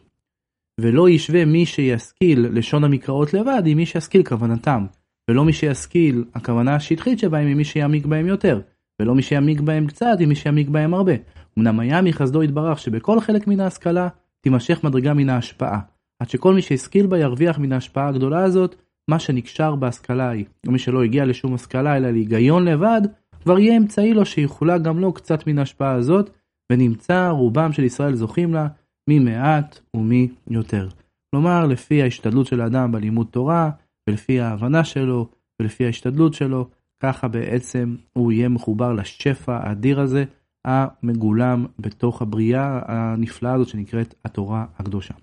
ולא 0.81 1.09
ישווה 1.09 1.45
מי 1.45 1.67
שישכיל 1.67 2.47
לשון 2.53 2.85
המקראות 2.85 3.35
לבד 3.35 3.63
עם 3.67 3.77
מי 3.77 3.87
שישכיל 3.87 4.25
כוונתם, 4.25 4.87
ולא 5.31 5.45
מי 5.45 5.53
שישכיל 5.53 6.25
הכוונה 6.35 6.75
השטחית 6.75 7.19
שבהם 7.19 7.47
עם 7.47 7.57
מי 7.57 7.65
שיעמיק 7.65 8.07
בהם 8.07 8.27
יותר, 8.27 8.61
ולא 9.03 9.15
מי 9.15 9.23
שיעמיק 9.23 9.61
בהם 9.61 9.87
קצת 9.87 10.17
עם 10.21 10.29
מי 10.29 10.35
שיעמיק 10.35 10.69
בהם 10.69 10.95
הרבה. 10.95 11.13
אמנם 11.59 11.81
היה 11.81 12.03
מחסדו 12.03 12.43
יתברך 12.43 12.79
שבכל 12.79 13.21
חלק 13.21 13.47
מן 13.47 13.61
ההשכלה 13.61 14.09
תימשך 14.41 14.85
מדרגה 14.85 15.15
מן 15.15 15.29
ההשפעה, 15.29 15.81
עד 16.23 16.31
שכל 16.31 16.55
מי 16.55 16.63
שהשכיל 16.63 17.07
בה 17.07 17.19
ירוויח 17.19 17.59
מן 17.59 17.73
ההשפעה 17.73 18.09
הגדולה 18.09 18.45
הזאת 18.45 18.77
מה 19.11 19.19
שנקשר 19.19 19.75
בהשכלה 19.75 20.29
ההיא. 20.29 20.45
ומי 20.67 20.79
שלא 20.79 21.03
הגיע 21.03 21.25
לשום 21.25 21.55
השכלה 21.55 21.97
אלא 21.97 22.11
להיגיון 22.11 22.65
לבד, 22.65 23.03
כבר 23.43 23.59
יהיה 23.59 23.77
אמצעי 23.77 24.15
לו 24.15 24.27
שיכולה 24.27 24.79
גם 24.79 24.99
לו 24.99 25.13
קצת 25.13 25.47
מן 25.47 25.59
ההשפעה 25.59 25.93
הזאת, 25.93 26.31
ונמצא 26.73 27.29
רובם 27.29 27.73
של 27.73 27.85
ישראל 27.85 28.15
זוכים 28.15 28.55
לה 28.55 28.67
מי 29.09 29.19
מעט 29.19 29.81
ומי 29.97 30.29
יותר. 30.51 30.89
כלומר, 31.31 31.67
לפי 31.67 32.03
ההשתדלות 32.03 32.47
של 32.47 32.61
האדם 32.61 32.93
בלימוד 32.93 33.27
תורה, 33.31 33.71
ולפי 34.09 34.41
ההבנה 34.41 34.85
שלו, 34.85 35.29
ולפי 35.61 35.87
ההשתדלות 35.87 36.35
שלו, 36.35 36.69
ככה 37.03 37.29
בעצם 37.29 37.97
הוא 38.13 38.33
יהיה 38.33 38.49
מחובר 38.49 38.93
לשפע 38.93 39.57
האדיר 39.57 40.01
הזה, 40.01 40.25
המגולם 40.65 41.67
בתוך 41.79 42.23
הבריאה 42.23 42.81
הנפלאה 42.87 43.55
הזאת 43.55 43.69
שנקראת 43.69 44.15
התורה 44.25 44.67
הקדושה. 44.79 45.15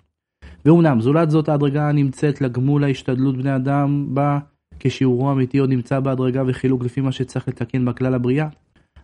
ואומנם 0.64 1.00
זולת 1.00 1.30
זאת 1.30 1.48
ההדרגה 1.48 1.88
הנמצאת 1.88 2.40
לגמול 2.40 2.84
ההשתדלות 2.84 3.36
בני 3.36 3.56
אדם 3.56 4.06
בה 4.14 4.38
כשיעורו 4.80 5.28
האמיתי 5.28 5.58
עוד 5.58 5.70
נמצא 5.70 6.00
בהדרגה 6.00 6.42
וחילוק 6.46 6.84
לפי 6.84 7.00
מה 7.00 7.12
שצריך 7.12 7.48
לתקן 7.48 7.84
בכלל 7.84 8.14
הבריאה, 8.14 8.48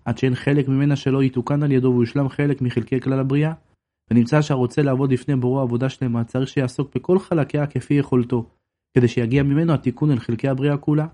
עד 0.05 0.19
שאין 0.19 0.35
חלק 0.35 0.69
ממנה 0.69 0.97
שלא 0.97 1.23
יתוקן 1.23 1.63
על 1.63 1.73
ידו 1.73 1.95
ויושלם 1.97 2.29
חלק 2.29 2.63
מחלקי 2.63 3.01
כלל 3.01 3.19
הבריאה, 3.19 3.53
ונמצא 4.11 4.43
שהרוצה 4.43 4.83
לעבוד 4.83 5.13
לפני 5.13 5.37
בורו 5.37 5.61
עבודה 5.61 5.89
שלמה 5.89 6.25
צריך 6.25 6.49
שיעסוק 6.49 6.91
בכל 6.95 7.19
חלקיה 7.19 7.67
כפי 7.67 7.95
יכולתו, 7.95 8.47
כדי 8.95 9.09
שיגיע 9.09 9.43
ממנו 9.43 9.73
התיקון 9.73 10.11
אל 10.11 10.19
חלקי 10.19 10.49
הבריאה 10.49 10.77
כולה. 10.77 11.07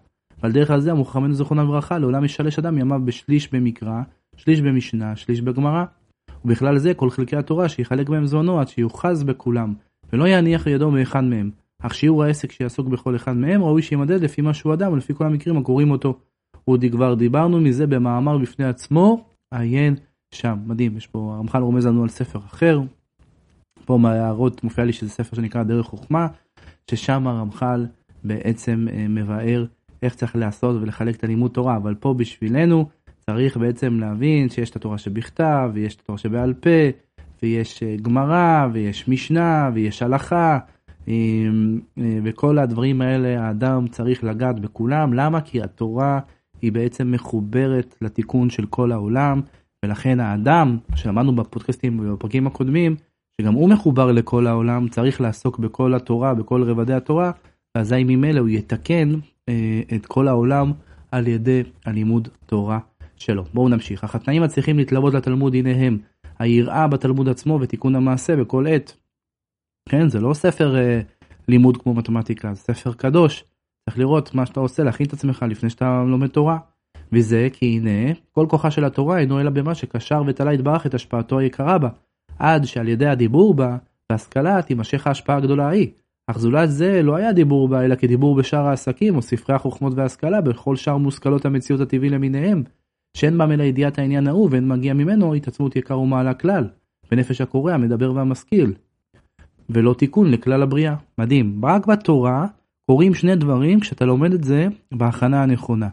ועל 0.43 0.53
דרך 0.53 0.71
הזה 0.71 0.91
המוחמנו 0.91 1.35
זכרונם 1.35 1.63
לברכה 1.63 1.99
לעולם 1.99 2.25
ישלש 2.25 2.59
אדם 2.59 2.79
ימיו 2.79 3.01
בשליש 3.05 3.55
במקרא, 3.55 4.03
שליש 4.37 4.61
במשנה, 4.61 5.17
שליש 5.17 5.41
בגמרא. 5.41 5.85
ובכלל 6.45 6.79
זה 6.79 6.95
כל 6.95 7.11
חלקי 7.11 7.37
התורה 7.37 7.69
שיחלק 7.69 8.09
בהם 8.09 8.27
זונו 8.27 8.61
עד 8.61 8.69
שיוחז 8.69 9.23
בכולם, 9.23 9.75
ולא 10.13 10.29
יניח 10.29 10.67
ידו 10.67 10.91
מאחד 10.91 11.25
מהם. 11.25 11.51
אך 11.83 11.95
שיעור 11.95 12.25
העסק 12.25 12.53
שיעסוק 12.53 12.89
בכל 12.89 13.17
אחד 13.17 13.37
מהם 13.37 13.63
ראוי 13.63 13.83
שימדד 13.83 14.21
לפי 14.21 14.43
מה 14.43 14.55
שהוא 14.55 14.75
אדם 14.75 14.93
ולפי 14.93 15.15
כל 15.15 15.27
המקרים 15.27 15.57
הקוראים 15.57 15.91
אותו. 15.91 16.19
כבר 16.93 17.15
דיברנו 17.15 17.61
מזה 17.61 17.87
במאמר 17.87 18.39
בפני 18.39 18.65
עצמו, 18.65 19.25
עיין 19.51 19.95
שם, 20.35 20.59
מדהים, 20.67 20.97
יש 20.97 21.07
פה, 21.07 21.33
הרמח"ל 21.37 21.63
רומז 21.63 21.87
לנו 21.87 22.03
על 22.03 22.09
ספר 22.09 22.39
אחר, 22.39 22.81
פה 23.85 23.99
מההערות 23.99 24.65
מופיע 24.65 24.85
לי 24.85 24.93
שזה 24.93 25.11
ספר 25.11 25.37
שנקרא 25.37 25.63
דרך 25.63 25.87
חוכמה, 25.87 26.27
ששם 26.91 27.27
הרמח"ל 27.27 27.87
בעצם 28.25 28.87
אה, 28.93 29.07
מבאר 29.09 29.65
איך 30.03 30.15
צריך 30.15 30.37
לעשות 30.37 30.83
ולחלק 30.83 31.17
את 31.17 31.25
הלימוד 31.25 31.51
תורה, 31.51 31.77
אבל 31.77 31.95
פה 31.95 32.15
בשבילנו 32.15 32.89
צריך 33.31 33.57
בעצם 33.57 34.01
להבין 34.01 34.49
שיש 34.49 34.71
את 34.71 34.77
התורה 34.77 34.99
שבכתב, 34.99 35.71
ויש 35.75 35.95
את 35.95 36.01
התורה 36.01 36.19
שבעל 36.19 36.55
פה, 36.55 36.71
ויש 37.43 37.83
אה, 37.83 37.97
גמרא, 38.03 38.67
ויש 38.73 39.09
משנה, 39.09 39.71
ויש 39.75 40.03
הלכה, 40.03 40.59
אה, 41.09 41.15
וכל 42.25 42.59
הדברים 42.59 43.01
האלה 43.01 43.47
האדם 43.47 43.87
צריך 43.89 44.25
לגעת 44.25 44.61
בכולם, 44.61 45.13
למה? 45.13 45.41
כי 45.41 45.63
התורה 45.63 46.21
היא 46.63 46.73
בעצם 46.73 47.11
מחוברת 47.11 47.95
לתיקון 48.01 48.51
של 48.51 48.67
כל 48.67 48.93
העולם, 48.93 49.41
ולכן 49.85 50.21
האדם, 50.21 50.77
שלמדנו 50.95 51.37
בפודקאסטים 51.37 52.01
ובפרקים 52.01 52.47
הקודמים, 52.47 52.97
שגם 53.41 53.55
הוא 53.55 53.69
מחובר 53.69 54.13
לכל 54.13 54.47
העולם, 54.47 54.89
צריך 54.89 55.21
לעסוק 55.21 55.59
בכל 55.59 55.95
התורה, 55.95 56.35
בכל 56.35 56.63
רבדי 56.63 56.95
התורה, 56.95 57.31
ואזי 57.77 58.05
ממילא 58.05 58.41
הוא 58.41 58.49
יתקן 58.49 59.15
אה, 59.49 59.81
את 59.95 60.07
כל 60.07 60.29
העולם 60.29 60.73
על 61.11 61.27
ידי 61.27 61.63
הלימוד 61.85 62.29
תורה 62.47 62.79
שלו. 63.17 63.45
בואו 63.55 63.69
נמשיך. 63.69 64.05
אך 64.05 64.15
התנאים 64.15 64.43
הצריכים 64.43 64.79
להתלוות 64.79 65.15
לתלמוד 65.15 65.55
הנה 65.55 65.71
הם 65.71 65.99
היראה 66.39 66.89
בתלמוד 66.89 67.29
עצמו 67.29 67.59
ותיקון 67.61 67.95
המעשה 67.95 68.37
בכל 68.37 68.67
עת. 68.69 68.97
כן, 69.89 70.09
זה 70.09 70.21
לא 70.21 70.35
ספר 70.35 70.77
אה, 70.77 71.01
לימוד 71.49 71.77
כמו 71.77 71.95
מתמטיקה, 71.95 72.55
זה 72.55 72.61
ספר 72.61 72.93
קדוש. 72.93 73.45
צריך 73.85 73.99
לראות 73.99 74.35
מה 74.35 74.47
שאתה 74.47 74.61
עושה, 74.61 74.83
להכין 74.83 75.07
את 75.07 75.13
עצמך 75.13 75.45
לפני 75.49 75.71
שאתה 75.71 76.05
לומד 76.07 76.29
תורה. 76.29 76.59
וזה 77.13 77.49
כי 77.53 77.67
הנה 77.67 78.15
כל 78.33 78.47
כוחה 78.51 78.71
של 78.71 78.85
התורה 78.85 79.19
אינו 79.19 79.41
אלא 79.41 79.51
במה 79.51 79.75
שקשר 79.75 80.23
ותלה 80.27 80.55
יתברך 80.55 80.87
את 80.87 80.95
השפעתו 80.95 81.39
היקרה 81.39 81.79
בה, 81.79 81.89
עד 82.39 82.65
שעל 82.65 82.89
ידי 82.89 83.07
הדיבור 83.07 83.55
בה 83.55 83.77
והשכלה 84.13 84.63
תימשך 84.63 85.07
ההשפעה 85.07 85.37
הגדולה 85.37 85.67
ההיא. 85.67 85.89
אך 86.27 86.39
זולת 86.39 86.71
זה 86.71 87.03
לא 87.03 87.17
היה 87.17 87.33
דיבור 87.33 87.69
בה 87.69 87.85
אלא 87.85 87.95
כדיבור 87.95 88.35
בשאר 88.35 88.67
העסקים 88.67 89.17
או 89.17 89.23
ספרי 89.23 89.57
החוכמות 89.57 89.93
וההשכלה 89.97 90.41
בכל 90.41 90.77
שאר 90.77 90.97
מושכלות 90.97 91.45
המציאות 91.45 91.81
הטבעי 91.81 92.11
למיניהם, 92.11 92.63
שאין 93.17 93.39
בם 93.39 93.53
אלא 93.53 93.63
ידיעת 93.63 93.99
העניין 93.99 94.27
ההוא 94.27 94.49
ואין 94.51 94.69
מגיע 94.69 94.95
ממנו 94.95 95.35
התעצמות 95.35 95.77
יקר 95.77 95.99
ומעלה 95.99 96.35
כלל, 96.35 96.69
ונפש 97.13 97.41
הקורא 97.41 97.73
המדבר 97.73 98.13
והמשכיל. 98.13 98.73
ולא 99.71 99.95
תיקון 99.95 100.31
לכלל 100.31 100.63
הבריאה. 100.63 100.95
מדהים, 101.19 101.65
רק 101.65 101.87
בתורה 101.87 102.47
קורים 102.87 103.15
שני 103.15 103.37
דברים 103.37 103.81
כשאתה 103.81 104.05
לומד 104.05 104.33
את 104.33 104.45
זה 104.45 104.67
בהכנה 104.93 105.43
הנכונה. 105.43 105.89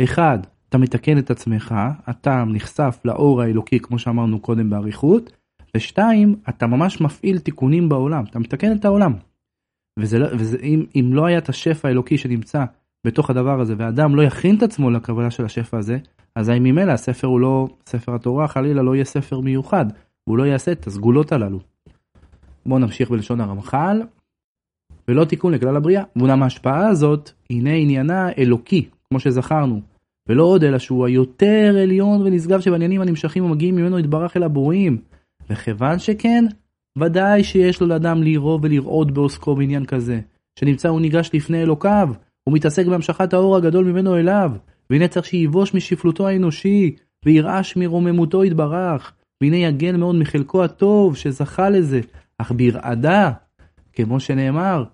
אחד, 0.00 0.38
אתה 0.68 0.78
מתקן 0.78 1.18
את 1.18 1.30
עצמך, 1.30 1.74
אתה 2.10 2.44
נחשף 2.46 3.00
לאור 3.04 3.42
האלוקי 3.42 3.80
כמו 3.80 3.98
שאמרנו 3.98 4.40
קודם 4.40 4.70
באריכות, 4.70 5.32
ושתיים, 5.76 6.36
אתה 6.48 6.66
ממש 6.66 7.00
מפעיל 7.00 7.38
תיקונים 7.38 7.88
בעולם, 7.88 8.24
אתה 8.30 8.38
מתקן 8.38 8.72
את 8.76 8.84
העולם. 8.84 9.12
וזה, 9.98 10.18
לא, 10.18 10.26
וזה 10.32 10.58
אם, 10.62 10.84
אם 10.94 11.10
לא 11.14 11.26
היה 11.26 11.38
את 11.38 11.48
השפע 11.48 11.88
האלוקי 11.88 12.18
שנמצא 12.18 12.64
בתוך 13.06 13.30
הדבר 13.30 13.60
הזה, 13.60 13.74
ואדם 13.78 14.16
לא 14.16 14.22
יכין 14.22 14.56
את 14.56 14.62
עצמו 14.62 14.90
לקבלה 14.90 15.30
של 15.30 15.44
השפע 15.44 15.78
הזה, 15.78 15.98
אזי 16.34 16.58
ממילא 16.58 16.92
הספר 16.92 17.26
הוא 17.26 17.40
לא, 17.40 17.68
ספר 17.86 18.14
התורה 18.14 18.48
חלילה 18.48 18.82
לא 18.82 18.94
יהיה 18.94 19.04
ספר 19.04 19.40
מיוחד, 19.40 19.86
והוא 20.26 20.38
לא 20.38 20.42
יעשה 20.42 20.72
את 20.72 20.86
הסגולות 20.86 21.32
הללו. 21.32 21.58
בואו 22.66 22.78
נמשיך 22.78 23.10
בלשון 23.10 23.40
הרמח"ל, 23.40 24.02
ולא 25.08 25.24
תיקון 25.24 25.54
לכלל 25.54 25.76
הבריאה. 25.76 26.02
ואולם 26.16 26.42
ההשפעה 26.42 26.88
הזאת, 26.88 27.30
הנה 27.50 27.70
עניינה 27.70 28.28
אלוקי, 28.38 28.88
כמו 29.08 29.20
שזכרנו, 29.20 29.80
ולא 30.28 30.42
עוד 30.42 30.64
אלא 30.64 30.78
שהוא 30.78 31.06
היותר 31.06 31.76
עליון 31.82 32.22
ונשגב 32.22 32.60
שבעניינים 32.60 33.00
הנמשכים 33.00 33.44
ומגיעים 33.44 33.76
ממנו 33.76 33.98
יתברך 33.98 34.36
אל 34.36 34.42
הבורים. 34.42 34.98
וכיוון 35.50 35.98
שכן, 35.98 36.44
ודאי 36.98 37.44
שיש 37.44 37.80
לו 37.80 37.86
לאדם 37.86 38.22
לירוא 38.22 38.58
ולרעוד 38.62 39.14
בעוסקו 39.14 39.54
בעניין 39.54 39.84
כזה, 39.84 40.20
שנמצא 40.58 40.88
הוא 40.88 41.00
ניגש 41.00 41.30
לפני 41.34 41.62
אלוקיו, 41.62 42.08
הוא 42.44 42.54
מתעסק 42.54 42.86
בהמשכת 42.86 43.32
האור 43.32 43.56
הגדול 43.56 43.84
ממנו 43.84 44.16
אליו, 44.16 44.52
והנה 44.90 45.08
צריך 45.08 45.26
שיבוש 45.26 45.74
משפלותו 45.74 46.28
האנושי, 46.28 46.94
וירעש 47.24 47.76
מרוממותו 47.76 48.44
יתברך, 48.44 49.12
והנה 49.40 49.56
יגן 49.56 49.96
מאוד 50.00 50.14
מחלקו 50.14 50.64
הטוב 50.64 51.16
שזכה 51.16 51.70
לזה, 51.70 52.00
אך 52.38 52.52
ברעדה, 52.56 53.30
כמו 53.92 54.20
שנאמר, 54.20 54.84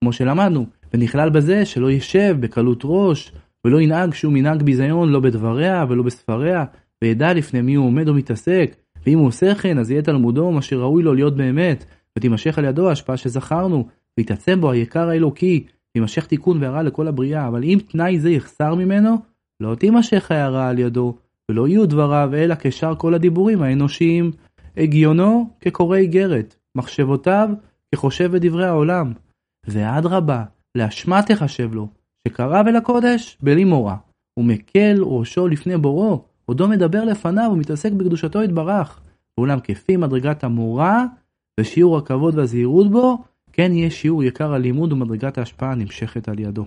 כמו 0.00 0.12
שלמדנו, 0.12 0.66
ונכלל 0.94 1.30
בזה 1.30 1.64
שלא 1.64 1.90
ישב 1.90 2.36
בקלות 2.40 2.80
ראש, 2.84 3.32
ולא 3.64 3.80
ינהג 3.80 4.14
שום 4.14 4.34
מנהג 4.34 4.62
ביזיון 4.62 5.08
לא 5.08 5.20
בדבריה 5.20 5.84
ולא 5.88 6.02
בספריה, 6.02 6.64
וידע 7.02 7.32
לפני 7.32 7.62
מי 7.62 7.74
הוא 7.74 7.86
עומד 7.86 8.08
או 8.08 8.14
מתעסק, 8.14 8.76
ואם 9.06 9.18
הוא 9.18 9.26
עושה 9.26 9.54
כן 9.54 9.78
אז 9.78 9.90
יהיה 9.90 10.02
תלמודו 10.02 10.52
מה 10.52 10.62
שראוי 10.62 11.02
לו 11.02 11.14
להיות 11.14 11.36
באמת, 11.36 11.84
ותימשך 12.18 12.58
על 12.58 12.64
ידו 12.64 12.88
ההשפעה 12.88 13.16
שזכרנו, 13.16 13.86
ויתעצם 14.18 14.60
בו 14.60 14.70
היקר 14.70 15.08
האלוקי, 15.08 15.64
וימשך 15.96 16.26
תיקון 16.26 16.62
והרע 16.62 16.82
לכל 16.82 17.08
הבריאה, 17.08 17.48
אבל 17.48 17.64
אם 17.64 17.78
תנאי 17.88 18.18
זה 18.18 18.30
יחסר 18.30 18.74
ממנו, 18.74 19.16
לא 19.60 19.74
תימשך 19.74 20.30
ההערה 20.30 20.68
על 20.68 20.78
ידו, 20.78 21.16
ולא 21.50 21.68
יהיו 21.68 21.86
דבריו 21.86 22.30
אלא 22.34 22.54
כשאר 22.58 22.94
כל 22.94 23.14
הדיבורים 23.14 23.62
האנושיים. 23.62 24.30
הגיונו 24.76 25.50
כקורא 25.60 25.96
איגרת, 25.96 26.56
מחשבותיו 26.74 27.48
כחושב 27.94 28.32
בדברי 28.32 28.66
העולם. 28.66 29.12
ואדרבה, 29.66 30.44
לאשמה 30.74 31.22
תחשב 31.22 31.74
לו, 31.74 31.88
שקרב 32.28 32.66
אל 32.66 32.76
הקודש 32.76 33.38
בלי 33.42 33.64
מורא, 33.64 33.94
ומקל 34.38 34.96
ראשו 35.00 35.48
לפני 35.48 35.76
בוראו, 35.76 36.24
עודו 36.46 36.68
מדבר 36.68 37.04
לפניו 37.04 37.50
ומתעסק 37.52 37.92
בקדושתו 37.92 38.42
יתברך. 38.42 39.00
ואולם 39.38 39.60
כפי 39.60 39.96
מדרגת 39.96 40.44
המורא 40.44 40.92
ושיעור 41.60 41.98
הכבוד 41.98 42.34
והזהירות 42.34 42.90
בו, 42.90 43.24
כן 43.52 43.72
יהיה 43.72 43.90
שיעור 43.90 44.24
יקר 44.24 44.52
הלימוד 44.52 44.92
ומדרגת 44.92 45.38
ההשפעה 45.38 45.72
הנמשכת 45.72 46.28
על 46.28 46.38
ידו. 46.38 46.64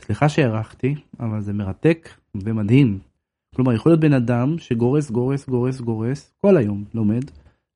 סליחה 0.00 0.28
שהארכתי, 0.28 0.94
אבל 1.20 1.40
זה 1.40 1.52
מרתק 1.52 2.08
ומדהים. 2.34 2.98
כלומר, 3.56 3.72
יכול 3.72 3.92
להיות 3.92 4.00
בן 4.00 4.12
אדם 4.12 4.58
שגורס, 4.58 5.10
גורס, 5.10 5.48
גורס, 5.48 5.80
גורס, 5.80 6.32
כל 6.40 6.56
היום 6.56 6.84
לומד, 6.94 7.22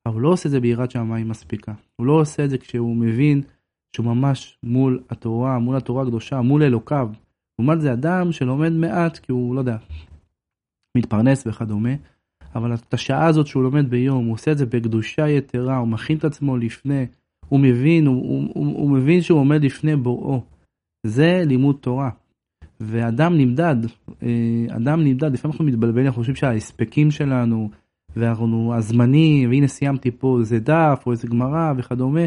אבל 0.05 0.13
הוא 0.13 0.21
לא 0.21 0.29
עושה 0.29 0.47
את 0.47 0.51
זה 0.51 0.59
ביראת 0.59 0.91
שמיים 0.91 1.29
מספיקה. 1.29 1.73
הוא 1.95 2.07
לא 2.07 2.21
עושה 2.21 2.45
את 2.45 2.49
זה 2.49 2.57
כשהוא 2.57 2.95
מבין 2.95 3.41
שהוא 3.95 4.05
ממש 4.05 4.57
מול 4.63 5.03
התורה, 5.09 5.59
מול 5.59 5.75
התורה 5.75 6.03
הקדושה, 6.03 6.41
מול 6.41 6.63
אלוקיו. 6.63 7.09
לעומת 7.59 7.81
זה 7.81 7.93
אדם 7.93 8.31
שלומד 8.31 8.71
מעט 8.71 9.17
כי 9.17 9.31
הוא, 9.31 9.55
לא 9.55 9.59
יודע, 9.59 9.77
מתפרנס 10.97 11.43
וכדומה, 11.47 11.89
אבל 12.55 12.73
את 12.73 12.93
השעה 12.93 13.25
הזאת 13.25 13.47
שהוא 13.47 13.63
לומד 13.63 13.89
ביום, 13.89 14.25
הוא 14.25 14.33
עושה 14.33 14.51
את 14.51 14.57
זה 14.57 14.65
בקדושה 14.65 15.29
יתרה, 15.29 15.77
הוא 15.77 15.87
מכין 15.87 16.17
את 16.17 16.25
עצמו 16.25 16.57
לפני, 16.57 17.05
הוא 17.49 17.59
מבין, 17.59 18.07
הוא, 18.07 18.15
הוא, 18.15 18.51
הוא, 18.53 18.77
הוא 18.77 18.89
מבין 18.89 19.21
שהוא 19.21 19.39
עומד 19.39 19.63
לפני 19.63 19.95
בוראו. 19.95 20.41
זה 21.05 21.43
לימוד 21.45 21.77
תורה. 21.81 22.09
ואדם 22.79 23.37
נמדד, 23.37 23.75
אה, 24.23 24.65
אדם 24.69 25.03
נמדד, 25.03 25.33
לפעמים 25.33 25.51
אנחנו 25.51 25.65
מתבלבלים, 25.65 26.05
אנחנו 26.05 26.19
חושבים 26.19 26.35
שההספקים 26.35 27.11
שלנו, 27.11 27.69
ואנחנו 28.15 28.73
הזמנים, 28.75 29.49
והנה 29.49 29.67
סיימתי 29.67 30.11
פה 30.11 30.37
איזה 30.39 30.59
דף 30.59 31.03
או 31.05 31.11
איזה 31.11 31.27
גמרא 31.27 31.73
וכדומה, 31.77 32.21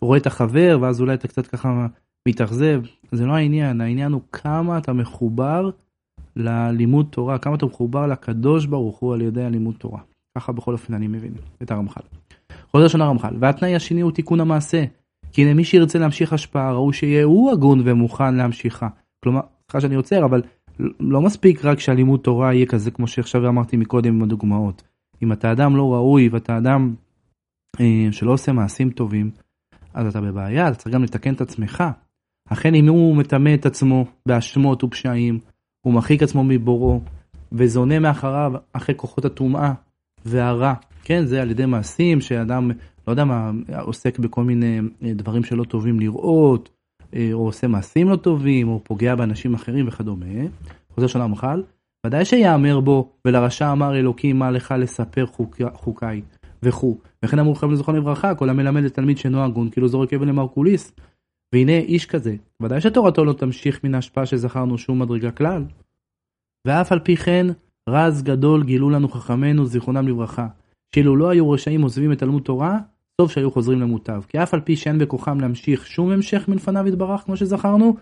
רואה 0.00 0.18
את 0.18 0.26
החבר 0.26 0.78
ואז 0.80 1.00
אולי 1.00 1.14
אתה 1.14 1.28
קצת 1.28 1.46
ככה 1.46 1.86
מתאכזב, 2.28 2.82
זה 3.12 3.26
לא 3.26 3.32
העניין, 3.32 3.80
העניין 3.80 4.12
הוא 4.12 4.20
כמה 4.32 4.78
אתה 4.78 4.92
מחובר 4.92 5.70
ללימוד 6.36 7.06
תורה, 7.10 7.38
כמה 7.38 7.54
אתה 7.54 7.66
מחובר 7.66 8.06
לקדוש 8.06 8.66
ברוך 8.66 8.98
הוא 8.98 9.14
על 9.14 9.20
ידי 9.20 9.44
הלימוד 9.44 9.74
תורה. 9.78 10.00
ככה 10.38 10.52
בכל 10.52 10.72
אופן 10.72 10.94
אני 10.94 11.06
מבין 11.06 11.34
את 11.62 11.70
הרמח"ל. 11.70 12.02
חוזר 12.70 12.88
שונה 12.88 13.06
רמח"ל, 13.06 13.36
והתנאי 13.40 13.74
השני 13.74 14.00
הוא 14.00 14.12
תיקון 14.12 14.40
המעשה. 14.40 14.84
כי 15.32 15.42
הנה 15.42 15.54
מי 15.54 15.64
שירצה 15.64 15.98
להמשיך 15.98 16.32
השפעה 16.32 16.72
ראוי 16.72 16.92
שיהיה 16.92 17.24
הוא 17.24 17.52
הגון 17.52 17.80
ומוכן 17.84 18.34
להמשיכה. 18.34 18.88
כלומר, 19.24 19.40
סליחה 19.70 19.80
שאני 19.80 19.94
עוצר, 19.94 20.24
אבל 20.24 20.42
לא 21.00 21.20
מספיק 21.20 21.64
רק 21.64 21.80
שהלימוד 21.80 22.20
תורה 22.20 22.54
יהיה 22.54 22.66
כזה 22.66 22.90
כמו 22.90 23.06
שעכשיו 23.06 23.48
אמרתי 23.48 23.76
מקודם 23.76 24.14
עם 24.14 24.22
הדוגמאות. 24.22 24.82
אם 25.22 25.32
אתה 25.32 25.52
אדם 25.52 25.76
לא 25.76 25.94
ראוי 25.94 26.28
ואתה 26.28 26.58
אדם 26.58 26.94
אה, 27.80 28.08
שלא 28.12 28.32
עושה 28.32 28.52
מעשים 28.52 28.90
טובים, 28.90 29.30
אז 29.94 30.06
אתה 30.06 30.20
בבעיה, 30.20 30.68
אתה 30.68 30.76
צריך 30.76 30.94
גם 30.94 31.02
לתקן 31.02 31.34
את 31.34 31.40
עצמך. 31.40 31.84
אכן 32.48 32.74
אם 32.74 32.88
הוא 32.88 33.16
מטמא 33.16 33.54
את 33.54 33.66
עצמו 33.66 34.04
באשמות 34.28 34.84
ופשעים, 34.84 35.38
הוא 35.84 35.94
מרחיק 35.94 36.22
עצמו 36.22 36.44
מבוראו, 36.44 37.00
וזונה 37.52 37.98
מאחריו 37.98 38.52
אחרי 38.72 38.94
כוחות 38.94 39.24
הטומאה 39.24 39.72
והרע. 40.24 40.74
כן, 41.02 41.24
זה 41.26 41.42
על 41.42 41.50
ידי 41.50 41.66
מעשים 41.66 42.20
שאדם, 42.20 42.70
לא 43.06 43.12
יודע 43.12 43.24
מה, 43.24 43.50
עוסק 43.80 44.18
בכל 44.18 44.44
מיני 44.44 44.80
אה, 45.02 45.12
דברים 45.14 45.44
שלא 45.44 45.64
טובים 45.64 46.00
לראות, 46.00 46.70
אה, 47.14 47.28
או 47.32 47.46
עושה 47.46 47.66
מעשים 47.66 48.08
לא 48.08 48.16
טובים, 48.16 48.68
או 48.68 48.80
פוגע 48.84 49.14
באנשים 49.14 49.54
אחרים 49.54 49.88
וכדומה. 49.88 50.26
חוזר 50.94 51.06
שנה 51.06 51.26
מחל, 51.26 51.62
ודאי 52.06 52.24
שיאמר 52.24 52.80
בו, 52.80 53.12
ולרשע 53.24 53.72
אמר 53.72 53.96
אלוקים 53.96 54.38
מה 54.38 54.50
לך 54.50 54.74
לספר 54.78 55.26
חוק, 55.26 55.60
חוקיי, 55.74 56.22
וכו'. 56.62 56.98
וכן 57.24 57.38
אמרו 57.38 57.52
לכם 57.52 57.70
לזכרון 57.70 57.96
לברכה, 57.96 58.34
כל 58.34 58.50
המלמד 58.50 58.82
לתלמיד 58.82 59.18
שאינו 59.18 59.44
הגון, 59.44 59.70
כאילו 59.70 59.88
זורק 59.88 60.12
אבן 60.12 60.28
למרקוליס. 60.28 60.92
והנה 61.54 61.78
איש 61.78 62.06
כזה, 62.06 62.36
ודאי 62.62 62.80
שתורתו 62.80 63.24
לא 63.24 63.32
תמשיך 63.32 63.84
מן 63.84 63.94
ההשפעה 63.94 64.26
שזכרנו 64.26 64.78
שום 64.78 64.98
מדרגה 64.98 65.30
כלל. 65.30 65.64
ואף 66.66 66.92
על 66.92 66.98
פי 66.98 67.16
כן, 67.16 67.46
רז 67.88 68.22
גדול 68.22 68.64
גילו 68.64 68.90
לנו 68.90 69.08
חכמינו 69.08 69.66
זיכרונם 69.66 70.08
לברכה, 70.08 70.46
שאילו 70.94 71.16
לא 71.16 71.28
היו 71.28 71.50
רשעים 71.50 71.82
עוזבים 71.82 72.12
את 72.12 72.18
תלמוד 72.18 72.42
תורה, 72.42 72.78
טוב 73.16 73.30
שהיו 73.30 73.50
חוזרים 73.50 73.80
למוטב. 73.80 74.22
כי 74.28 74.42
אף 74.42 74.54
על 74.54 74.60
פי 74.60 74.76
שאין 74.76 74.98
בכוחם 74.98 75.40
להמשיך 75.40 75.86
שום 75.86 76.10
המשך 76.10 76.48
מלפניו 76.48 76.88
יתברך 76.88 77.20
כמו 77.20 77.36
שזכרנו, 77.36 77.96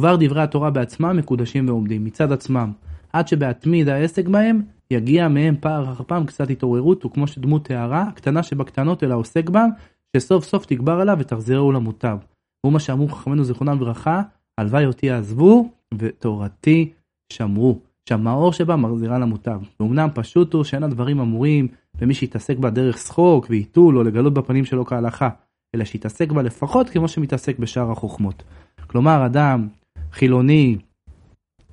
כבר 0.00 0.16
דברי 0.20 0.42
התורה 0.42 0.70
בעצמם 0.70 1.16
מקודשים 1.16 1.68
ועומדים 1.68 2.04
מצד 2.04 2.32
עצמם, 2.32 2.72
עד 3.12 3.28
שבהתמיד 3.28 3.88
העסק 3.88 4.28
בהם, 4.28 4.62
יגיע 4.90 5.28
מהם 5.28 5.56
פעם 5.60 5.84
אחר 5.84 6.04
פעם 6.04 6.26
קצת 6.26 6.50
התעוררות, 6.50 7.04
וכמו 7.04 7.26
שדמות 7.26 7.70
הערה, 7.70 8.08
קטנה 8.14 8.42
שבקטנות 8.42 9.04
אלא 9.04 9.14
עוסק 9.14 9.50
בם, 9.50 9.68
שסוף 10.16 10.44
סוף 10.44 10.66
תגבר 10.66 11.00
עליו 11.00 11.16
ותחזירו 11.20 11.72
למוטב. 11.72 12.18
הוא 12.66 12.72
מה 12.72 12.80
שאמרו 12.80 13.08
חכמינו 13.08 13.44
זיכרונם 13.44 13.76
לברכה, 13.80 14.22
הלוואי 14.58 14.86
אותי 14.86 15.06
יעזבו, 15.06 15.70
ותורתי 15.98 16.92
שמרו. 17.32 17.78
שהמאור 18.08 18.52
שבה 18.52 18.76
מחזירה 18.76 19.18
למוטב. 19.18 19.60
ואומנם 19.80 20.08
פשוט 20.14 20.54
הוא 20.54 20.64
שאין 20.64 20.82
הדברים 20.82 21.20
אמורים 21.20 21.68
במי 22.00 22.14
שיתעסק 22.14 22.58
בה 22.58 22.70
דרך 22.70 22.98
שחוק 22.98 23.46
ועיתול 23.50 23.98
או 23.98 24.02
לגלות 24.02 24.34
בפנים 24.34 24.64
שלו 24.64 24.86
כהלכה, 24.86 25.28
אלא 25.74 25.84
שיתעסק 25.84 26.32
בה 26.32 26.42
לפחות 26.42 26.90
כמו 26.90 27.08
שמתעסק 27.08 27.58
בשאר 27.58 27.90
החוכמות. 27.90 28.42
כלומר, 28.86 29.26
אדם 29.26 29.68
חילוני 30.12 30.76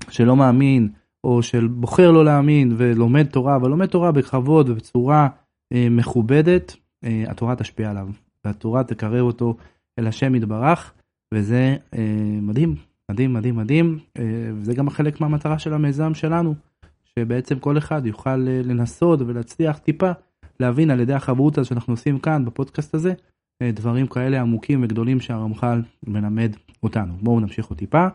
שלא 0.09 0.35
מאמין, 0.35 0.89
או 1.23 1.43
שבוחר 1.43 2.11
לא 2.11 2.25
להאמין 2.25 2.73
ולומד 2.77 3.25
תורה, 3.25 3.55
אבל 3.55 3.69
לומד 3.69 3.85
תורה 3.85 4.11
בכבוד 4.11 4.69
ובצורה 4.69 5.27
אה, 5.73 5.87
מכובדת, 5.91 6.75
אה, 7.03 7.23
התורה 7.27 7.55
תשפיע 7.55 7.89
עליו, 7.89 8.07
והתורה 8.45 8.83
תקרב 8.83 9.21
אותו 9.21 9.55
אל 9.99 10.07
השם 10.07 10.35
יתברך, 10.35 10.93
וזה 11.33 11.75
אה, 11.95 12.39
מדהים, 12.41 12.75
מדהים, 13.11 13.33
מדהים, 13.33 13.55
מדהים, 13.55 13.99
אה, 14.19 14.23
וזה 14.55 14.73
גם 14.73 14.89
חלק 14.89 15.21
מהמטרה 15.21 15.59
של 15.59 15.73
המיזם 15.73 16.13
שלנו, 16.13 16.55
שבעצם 17.05 17.59
כל 17.59 17.77
אחד 17.77 18.05
יוכל 18.05 18.47
אה, 18.47 18.61
לנסות 18.63 19.21
ולהצליח 19.21 19.77
טיפה 19.77 20.11
להבין 20.59 20.91
על 20.91 20.99
ידי 20.99 21.13
החברות 21.13 21.57
שאנחנו 21.63 21.93
עושים 21.93 22.19
כאן 22.19 22.45
בפודקאסט 22.45 22.95
הזה, 22.95 23.13
אה, 23.61 23.71
דברים 23.71 24.07
כאלה 24.07 24.41
עמוקים 24.41 24.83
וגדולים 24.83 25.19
שהרמח"ל 25.19 25.81
מלמד 26.07 26.55
אותנו. 26.83 27.13
בואו 27.21 27.39
נמשיך 27.39 27.65
עוד 27.65 27.77
טיפה. 27.77 28.07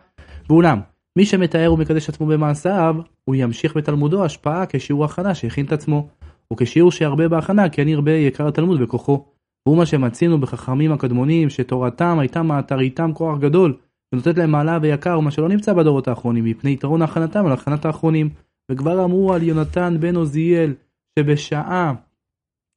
ואולם, 0.48 0.80
מי 1.18 1.26
שמתאר 1.26 1.72
ומקדש 1.72 2.08
עצמו 2.08 2.26
במעשיו, 2.26 2.96
הוא 3.24 3.34
ימשיך 3.34 3.76
בתלמודו 3.76 4.24
השפעה 4.24 4.64
כשיעור 4.68 5.04
הכנה 5.04 5.34
שהכין 5.34 5.66
את 5.66 5.72
עצמו, 5.72 6.08
או 6.50 6.56
כשיעור 6.56 6.92
שירבה 6.92 7.28
בהכנה, 7.28 7.68
כי 7.68 7.82
אני 7.82 7.92
ירבה 7.92 8.12
יקר 8.12 8.48
התלמוד 8.48 8.80
בכוחו. 8.80 9.33
והוא 9.66 9.77
מה 9.77 9.87
שמצינו 9.87 10.40
בחכמים 10.40 10.92
הקדמונים, 10.92 11.50
שתורתם 11.50 12.18
הייתה 12.18 12.42
מאתריתם 12.42 13.12
כוח 13.14 13.38
גדול, 13.38 13.77
ונותנת 14.12 14.38
להם 14.38 14.50
מעלה 14.50 14.79
ויקר, 14.83 15.20
מה 15.20 15.31
שלא 15.31 15.48
נמצא 15.48 15.72
בדורות 15.72 16.09
האחרונים, 16.09 16.44
מפני 16.44 16.72
יתרון 16.72 17.03
הכנתם 17.03 17.46
על 17.46 17.53
הכנת 17.53 17.85
האחרונים. 17.85 18.31
וכבר 18.70 19.05
אמרו 19.05 19.35
על 19.35 19.42
יונתן 19.42 19.96
בן 20.00 20.16
עוזיאל, 20.16 20.74
שבשעה 21.18 21.94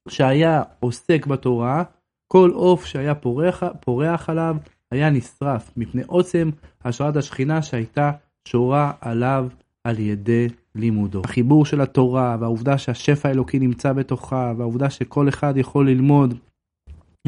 שהיה 0.08 0.62
עוסק 0.80 1.26
בתורה, 1.26 1.82
כל 2.32 2.50
עוף 2.54 2.84
שהיה 2.84 3.14
פורח, 3.14 3.62
פורח 3.80 4.30
עליו 4.30 4.56
היה 4.90 5.10
נשרף, 5.10 5.70
מפני 5.76 6.02
עוצם 6.06 6.50
השראת 6.84 7.16
השכינה 7.16 7.62
שהייתה 7.62 8.10
שורה 8.48 8.92
עליו 9.00 9.48
על 9.84 9.98
ידי 9.98 10.46
לימודו. 10.74 11.20
החיבור 11.24 11.66
של 11.66 11.80
התורה 11.80 12.36
והעובדה 12.40 12.78
שהשפע 12.78 13.28
האלוקי 13.28 13.58
נמצא 13.58 13.92
בתוכה 13.92 14.52
והעובדה 14.56 14.90
שכל 14.90 15.28
אחד 15.28 15.56
יכול 15.56 15.90
ללמוד 15.90 16.34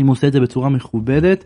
אם 0.01 0.07
הוא 0.07 0.13
עושה 0.13 0.27
את 0.27 0.33
זה 0.33 0.41
בצורה 0.41 0.69
מכובדת 0.69 1.45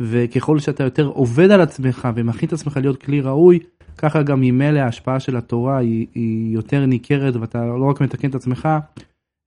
וככל 0.00 0.58
שאתה 0.58 0.84
יותר 0.84 1.06
עובד 1.06 1.50
על 1.50 1.60
עצמך 1.60 2.08
ומכין 2.14 2.48
את 2.48 2.52
עצמך 2.52 2.76
להיות 2.76 3.02
כלי 3.02 3.20
ראוי 3.20 3.58
ככה 3.98 4.22
גם 4.22 4.40
ממילא 4.40 4.78
ההשפעה 4.78 5.20
של 5.20 5.36
התורה 5.36 5.78
היא, 5.78 6.06
היא 6.14 6.54
יותר 6.54 6.86
ניכרת 6.86 7.36
ואתה 7.36 7.64
לא 7.64 7.84
רק 7.84 8.00
מתקן 8.00 8.30
את 8.30 8.34
עצמך 8.34 8.68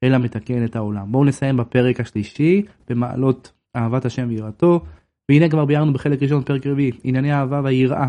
אלא 0.03 0.17
מתקן 0.17 0.65
את 0.65 0.75
העולם. 0.75 1.12
בואו 1.12 1.25
נסיים 1.25 1.58
בפרק 1.58 1.99
השלישי 1.99 2.62
במעלות 2.89 3.51
אהבת 3.75 4.06
השם 4.06 4.25
ויראתו. 4.29 4.82
והנה 5.32 5.49
כבר 5.49 5.65
ביארנו 5.65 5.93
בחלק 5.93 6.23
ראשון 6.23 6.43
פרק 6.43 6.67
רביעי 6.67 6.91
ענייני 7.03 7.34
אהבה 7.34 7.62
והיראה 7.63 8.08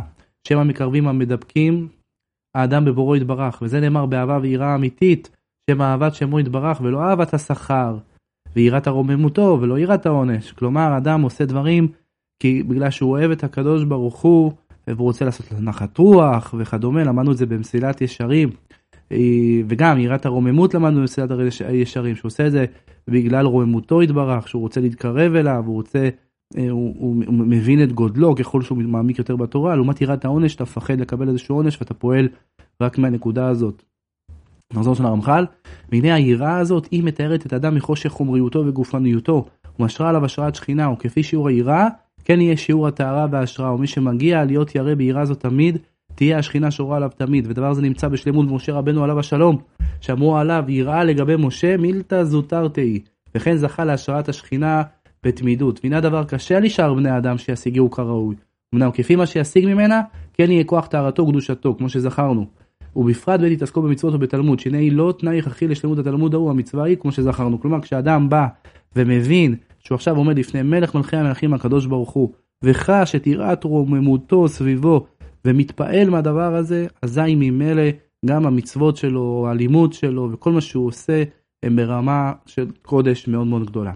שם 0.49 0.59
המקרבים 0.59 1.09
המדבקים 1.09 1.88
האדם 2.55 2.85
בבורו 2.85 3.16
יתברך 3.16 3.62
וזה 3.62 3.81
נאמר 3.81 4.07
באהבה 4.07 4.38
ויראה 4.42 4.75
אמיתית 4.75 5.31
שם 5.70 5.83
אהבת 5.83 6.14
שמו 6.14 6.40
יתברך 6.40 6.81
ולא 6.81 7.03
אהבת 7.03 7.35
השכר 7.35 7.99
ויראת 8.57 8.87
הרוממותו 8.87 9.59
ולא 9.61 9.79
יראת 9.79 10.07
העונש 10.07 10.53
כלומר 10.53 10.97
אדם 10.97 11.23
עושה 11.23 11.45
דברים 11.45 11.88
כי 12.40 12.62
בגלל 12.62 12.90
שהוא 12.90 13.11
אוהב 13.11 13.31
את 13.31 13.45
הקדוש 13.45 13.85
ברוך 13.85 14.21
הוא 14.21 14.53
והוא 14.88 15.05
רוצה 15.05 15.25
לעשות 15.25 15.53
נחת 15.53 15.99
רוח 15.99 16.55
וכדומה 16.59 17.05
למדנו 17.05 17.33
את 17.33 17.37
זה 17.37 17.47
במסילת 17.47 18.01
ישרים 18.01 18.51
אה, 19.12 19.19
וגם 19.69 19.99
יראת 19.99 20.27
הרוממות 20.27 20.75
למדנו 20.75 21.01
במסילת 21.01 21.31
הישרים 21.67 22.17
שהוא 22.17 22.29
עושה 22.29 22.47
את 22.47 22.53
זה 22.53 22.64
בגלל 23.09 23.47
רוממותו 23.47 24.03
יתברך 24.03 24.49
שהוא 24.49 24.62
רוצה 24.62 24.81
להתקרב 24.81 25.35
אליו 25.35 25.62
הוא 25.67 25.75
רוצה 25.75 26.09
אה, 26.57 26.71
הוא, 26.71 26.95
הוא, 26.99 27.25
הוא 27.27 27.35
מבין 27.35 27.83
את 27.83 27.93
גודלו 27.93 28.35
ככל 28.35 28.62
שהוא 28.62 28.79
מעמיק 28.79 29.19
יותר 29.19 29.37
בתורה, 29.37 29.77
לעומת 29.77 30.01
יראת 30.01 30.25
העונש 30.25 30.55
אתה 30.55 30.62
מפחד 30.62 31.01
לקבל 31.01 31.29
איזשהו 31.29 31.57
עונש 31.57 31.81
ואתה 31.81 31.95
פועל 31.95 32.29
רק 32.81 32.99
מהנקודה 32.99 33.49
הזאת. 33.49 33.83
נחזור 34.75 34.95
של 34.95 35.07
הרמח"ל, 35.07 35.45
והנה 35.93 36.15
היראה 36.15 36.59
הזאת 36.59 36.89
היא 36.91 37.05
מתארת 37.05 37.47
את 37.47 37.53
האדם 37.53 37.75
מחושך 37.75 38.11
חומריותו 38.11 38.63
וגופניותו, 38.67 39.45
ומשרה 39.79 40.09
עליו 40.09 40.25
השראת 40.25 40.55
שכינה, 40.55 40.91
וכפי 40.91 41.23
שיעור 41.23 41.49
היראה, 41.49 41.89
כן 42.25 42.41
יהיה 42.41 42.57
שיעור 42.57 42.87
הטהרה 42.89 43.27
וההשראה, 43.31 43.75
ומי 43.75 43.87
שמגיע 43.87 44.45
להיות 44.45 44.75
ירא 44.75 44.95
ביראה 44.95 45.25
זאת 45.25 45.41
תמיד, 45.41 45.79
תהיה 46.15 46.39
השכינה 46.39 46.71
שורה 46.71 46.97
עליו 46.97 47.11
תמיד, 47.17 47.47
ודבר 47.49 47.73
זה 47.73 47.83
נמצא 47.83 48.09
בשלמות 48.09 48.47
משה 48.51 48.73
רבנו 48.73 49.05
עליו 49.05 49.19
השלום, 49.19 49.57
שאמרו 50.01 50.37
עליו 50.37 50.65
יראה 50.69 51.05
לגבי 51.05 51.37
משה 51.39 51.77
מילתא 51.77 52.25
זוטר 52.25 52.69
תהי, 52.69 53.01
וכן 53.35 53.57
זכה 53.57 53.85
להשראת 53.85 54.29
השכינה 54.29 54.83
בתמידות. 55.23 55.81
והנה 55.83 55.99
הדבר 55.99 56.25
קשה 56.25 56.61
לשאר 56.61 56.95
בני 56.95 57.17
אדם 57.17 57.39
שישיגהו 57.39 57.91
כראוי. 57.91 58.37
אמנם 58.75 58.91
כפי 58.91 59.17
מה 59.17 59.27
שישיג 59.27 59.67
ממנה, 59.67 60.01
כן 60.33 60.51
יהיה 60.51 60.65
כוח 60.65 60.87
טהרתו 60.87 61.23
וקדושתו, 61.23 61.75
כמו 61.79 61.89
שזכרנו. 61.89 62.47
ובפרט 62.97 63.41
בעת 63.41 63.53
התעסקו 63.53 63.83
במצוות 63.83 64.15
ובתלמוד, 64.15 64.61
שהנה 64.61 64.79
היא 64.79 64.93
לא 64.93 65.15
תנאי 65.19 65.39
הכרחי 65.39 65.69
לשלמות 65.69 65.99
התלמוד 65.99 66.35
ההוא, 66.35 66.51
המצווה 66.51 66.85
היא 66.85 66.97
כמו 66.97 67.13
שזכרנו. 67.13 67.61
כלומר, 67.61 67.81
כשאדם 67.81 68.29
בא 68.29 68.47
ומבין 68.97 69.55
שהוא 69.79 69.97
עכשיו 69.97 70.17
עומד 70.17 70.39
לפני 70.39 70.63
מלך 70.63 70.95
מלכי 70.95 71.17
המלכים 71.17 71.55
הקדוש 71.55 71.87
ברוך 71.87 72.11
הוא, 72.11 72.33
וחש 72.63 73.15
את 73.15 73.27
יראת 73.27 73.65
רוממותו 73.65 74.49
סביבו, 74.49 75.07
ומתפעל 75.45 76.11
מהדבר 76.11 76.55
הזה, 76.55 76.87
אזי 77.03 77.35
ממילא 77.35 77.83
גם 78.27 78.47
המצוות 78.47 78.97
שלו, 78.97 79.47
הלימוד 79.51 79.93
שלו, 79.93 80.29
וכל 80.33 80.53
מה 80.53 80.61
שהוא 80.61 80.87
עושה, 80.87 81.23
הם 81.63 81.77
ברמה 81.77 82.33
של 82.47 82.67
קודש 82.83 83.29
מאוד 83.29 83.47
מאוד 83.47 83.67
גדולה. 83.67 83.93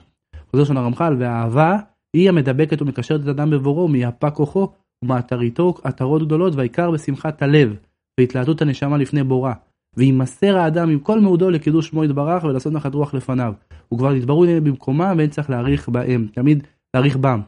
חוזר 0.51 0.65
של 0.65 0.77
הרמח"ל, 0.77 1.17
והאהבה 1.19 1.79
היא 2.15 2.29
המדבקת 2.29 2.83
ומקשרת 2.83 3.21
את 3.21 3.29
אדם 3.29 3.51
בבורו, 3.51 3.89
מיפה 3.89 4.31
כוחו 4.31 4.69
ומעטריתו 5.05 5.75
עטרות 5.83 6.23
גדולות, 6.23 6.55
והעיקר 6.55 6.91
בשמחת 6.91 7.43
הלב, 7.43 7.77
והתלהטות 8.18 8.62
הנשמה 8.62 8.96
לפני 8.96 9.24
בורא. 9.24 9.52
וימסר 9.96 10.59
האדם 10.59 10.90
עם 10.90 10.98
כל 10.98 11.20
מאודו 11.20 11.50
לקידוש 11.50 11.88
שמו 11.88 12.04
יתברך 12.04 12.44
ולעשות 12.44 12.72
נחת 12.72 12.94
רוח 12.94 13.14
לפניו. 13.14 13.52
וכבר 13.94 14.12
נתברו 14.12 14.44
במקומם 14.62 15.14
ואין 15.18 15.31
צריך 15.31 15.50
להאריך 15.50 15.88
בהם, 15.88 16.26
תמיד 16.33 16.66
להאריך 16.94 17.16
בם. 17.16 17.40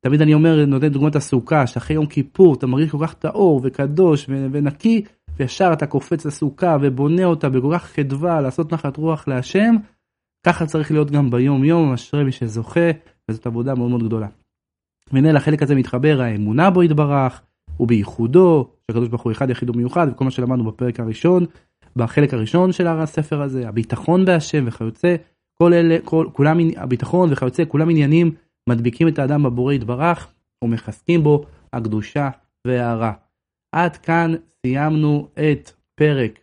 תמיד 0.00 0.22
אני 0.22 0.34
אומר, 0.34 0.64
נותן 0.66 0.88
דוגמת 0.88 1.16
הסוכה, 1.16 1.66
שאחרי 1.66 1.96
יום 1.96 2.06
כיפור 2.06 2.54
אתה 2.54 2.66
מרגיש 2.66 2.90
כל 2.90 2.98
כך 3.06 3.14
טהור 3.14 3.60
וקדוש 3.64 4.26
ונקי, 4.28 5.04
וישר 5.36 5.70
אתה 5.72 5.86
קופץ 5.86 6.26
לסוכה 6.26 6.76
ובונה 6.80 7.24
אותה 7.24 7.48
בכל 7.48 7.74
כך 7.74 7.84
חדווה 7.84 8.40
לעשות 8.40 8.72
נחת 8.72 8.96
רוח 8.96 9.28
להשם, 9.28 9.74
ככה 10.46 10.66
צריך 10.66 10.90
להיות 10.90 11.10
גם 11.10 11.30
ביום 11.30 11.64
יום, 11.64 11.92
אשרי 11.92 12.24
מי 12.24 12.32
שזוכה, 12.32 12.90
וזאת 13.28 13.46
עבודה 13.46 13.74
מאוד 13.74 13.90
מאוד 13.90 14.02
גדולה. 14.02 14.26
והנה 15.12 15.32
לחלק 15.32 15.62
הזה 15.62 15.74
מתחבר 15.74 16.20
האמונה 16.20 16.70
בו 16.70 16.82
יתברך, 16.82 17.42
ובייחודו, 17.80 18.68
שהקדוש 18.86 19.08
ברוך 19.08 19.22
הוא 19.22 19.32
אחד 19.32 19.50
יחיד 19.50 19.70
ומיוחד, 19.70 20.06
וכל 20.10 20.24
מה 20.24 20.30
שלמדנו 20.30 20.64
בפרק 20.64 21.00
הראשון, 21.00 21.46
בחלק 21.96 22.34
הראשון 22.34 22.72
של 22.72 22.86
הספר 22.86 23.42
הזה, 23.42 23.68
הביטחון 23.68 24.24
בהשם 24.24 24.64
וכיוצא, 24.66 25.16
כל 25.54 25.72
אלה, 25.72 25.96
כל, 26.04 26.26
כולם, 26.32 26.58
הביטחון 26.76 27.32
וכיוצא, 27.32 27.62
כולם 27.68 27.90
עניינים 27.90 28.30
מדביקים 28.68 29.08
את 29.08 29.18
האדם 29.18 29.42
בבורא 29.42 29.72
יתברך, 29.72 30.28
ומחזקים 30.64 31.22
בו 31.22 31.44
הקדושה 31.72 32.30
וההערה. 32.66 33.12
עד 33.72 33.96
כאן 33.96 34.34
סיימנו 34.66 35.28
את 35.34 35.70
פרק, 35.94 36.38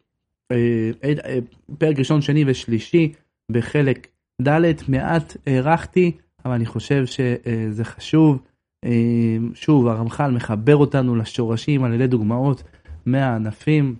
אה, 0.51 0.91
אה, 1.03 1.39
פרק 1.77 1.99
ראשון, 1.99 2.21
שני 2.21 2.43
ושלישי 2.47 3.13
בחלק 3.51 4.07
ד', 4.47 4.61
מעט 4.87 5.37
הארכתי, 5.47 6.11
אבל 6.45 6.53
אני 6.53 6.65
חושב 6.65 7.05
שזה 7.05 7.85
חשוב. 7.85 8.39
אה, 8.85 9.37
שוב, 9.53 9.87
הרמח"ל 9.87 10.31
מחבר 10.31 10.75
אותנו 10.75 11.15
לשורשים 11.15 11.83
על 11.83 11.93
ידי 11.93 12.07
דוגמאות 12.07 12.63
מהענפים, 13.05 13.95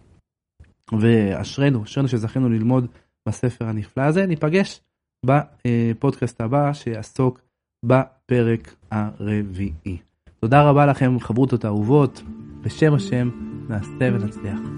ואשרינו, 0.99 1.83
אשרינו 1.83 2.07
שזכינו 2.07 2.49
ללמוד 2.49 2.87
בספר 3.27 3.65
הנפלא 3.65 4.03
הזה. 4.03 4.25
ניפגש 4.25 4.81
בפודקאסט 5.25 6.41
הבא 6.41 6.73
שיעסוק 6.73 7.41
בפרק 7.85 8.75
הרביעי. 8.91 9.97
תודה 10.39 10.69
רבה 10.69 10.85
לכם, 10.85 11.19
חברותות 11.19 11.65
אהובות, 11.65 12.21
בשם 12.61 12.93
השם, 12.93 13.29
נעשה 13.69 14.09
ונצליח. 14.13 14.76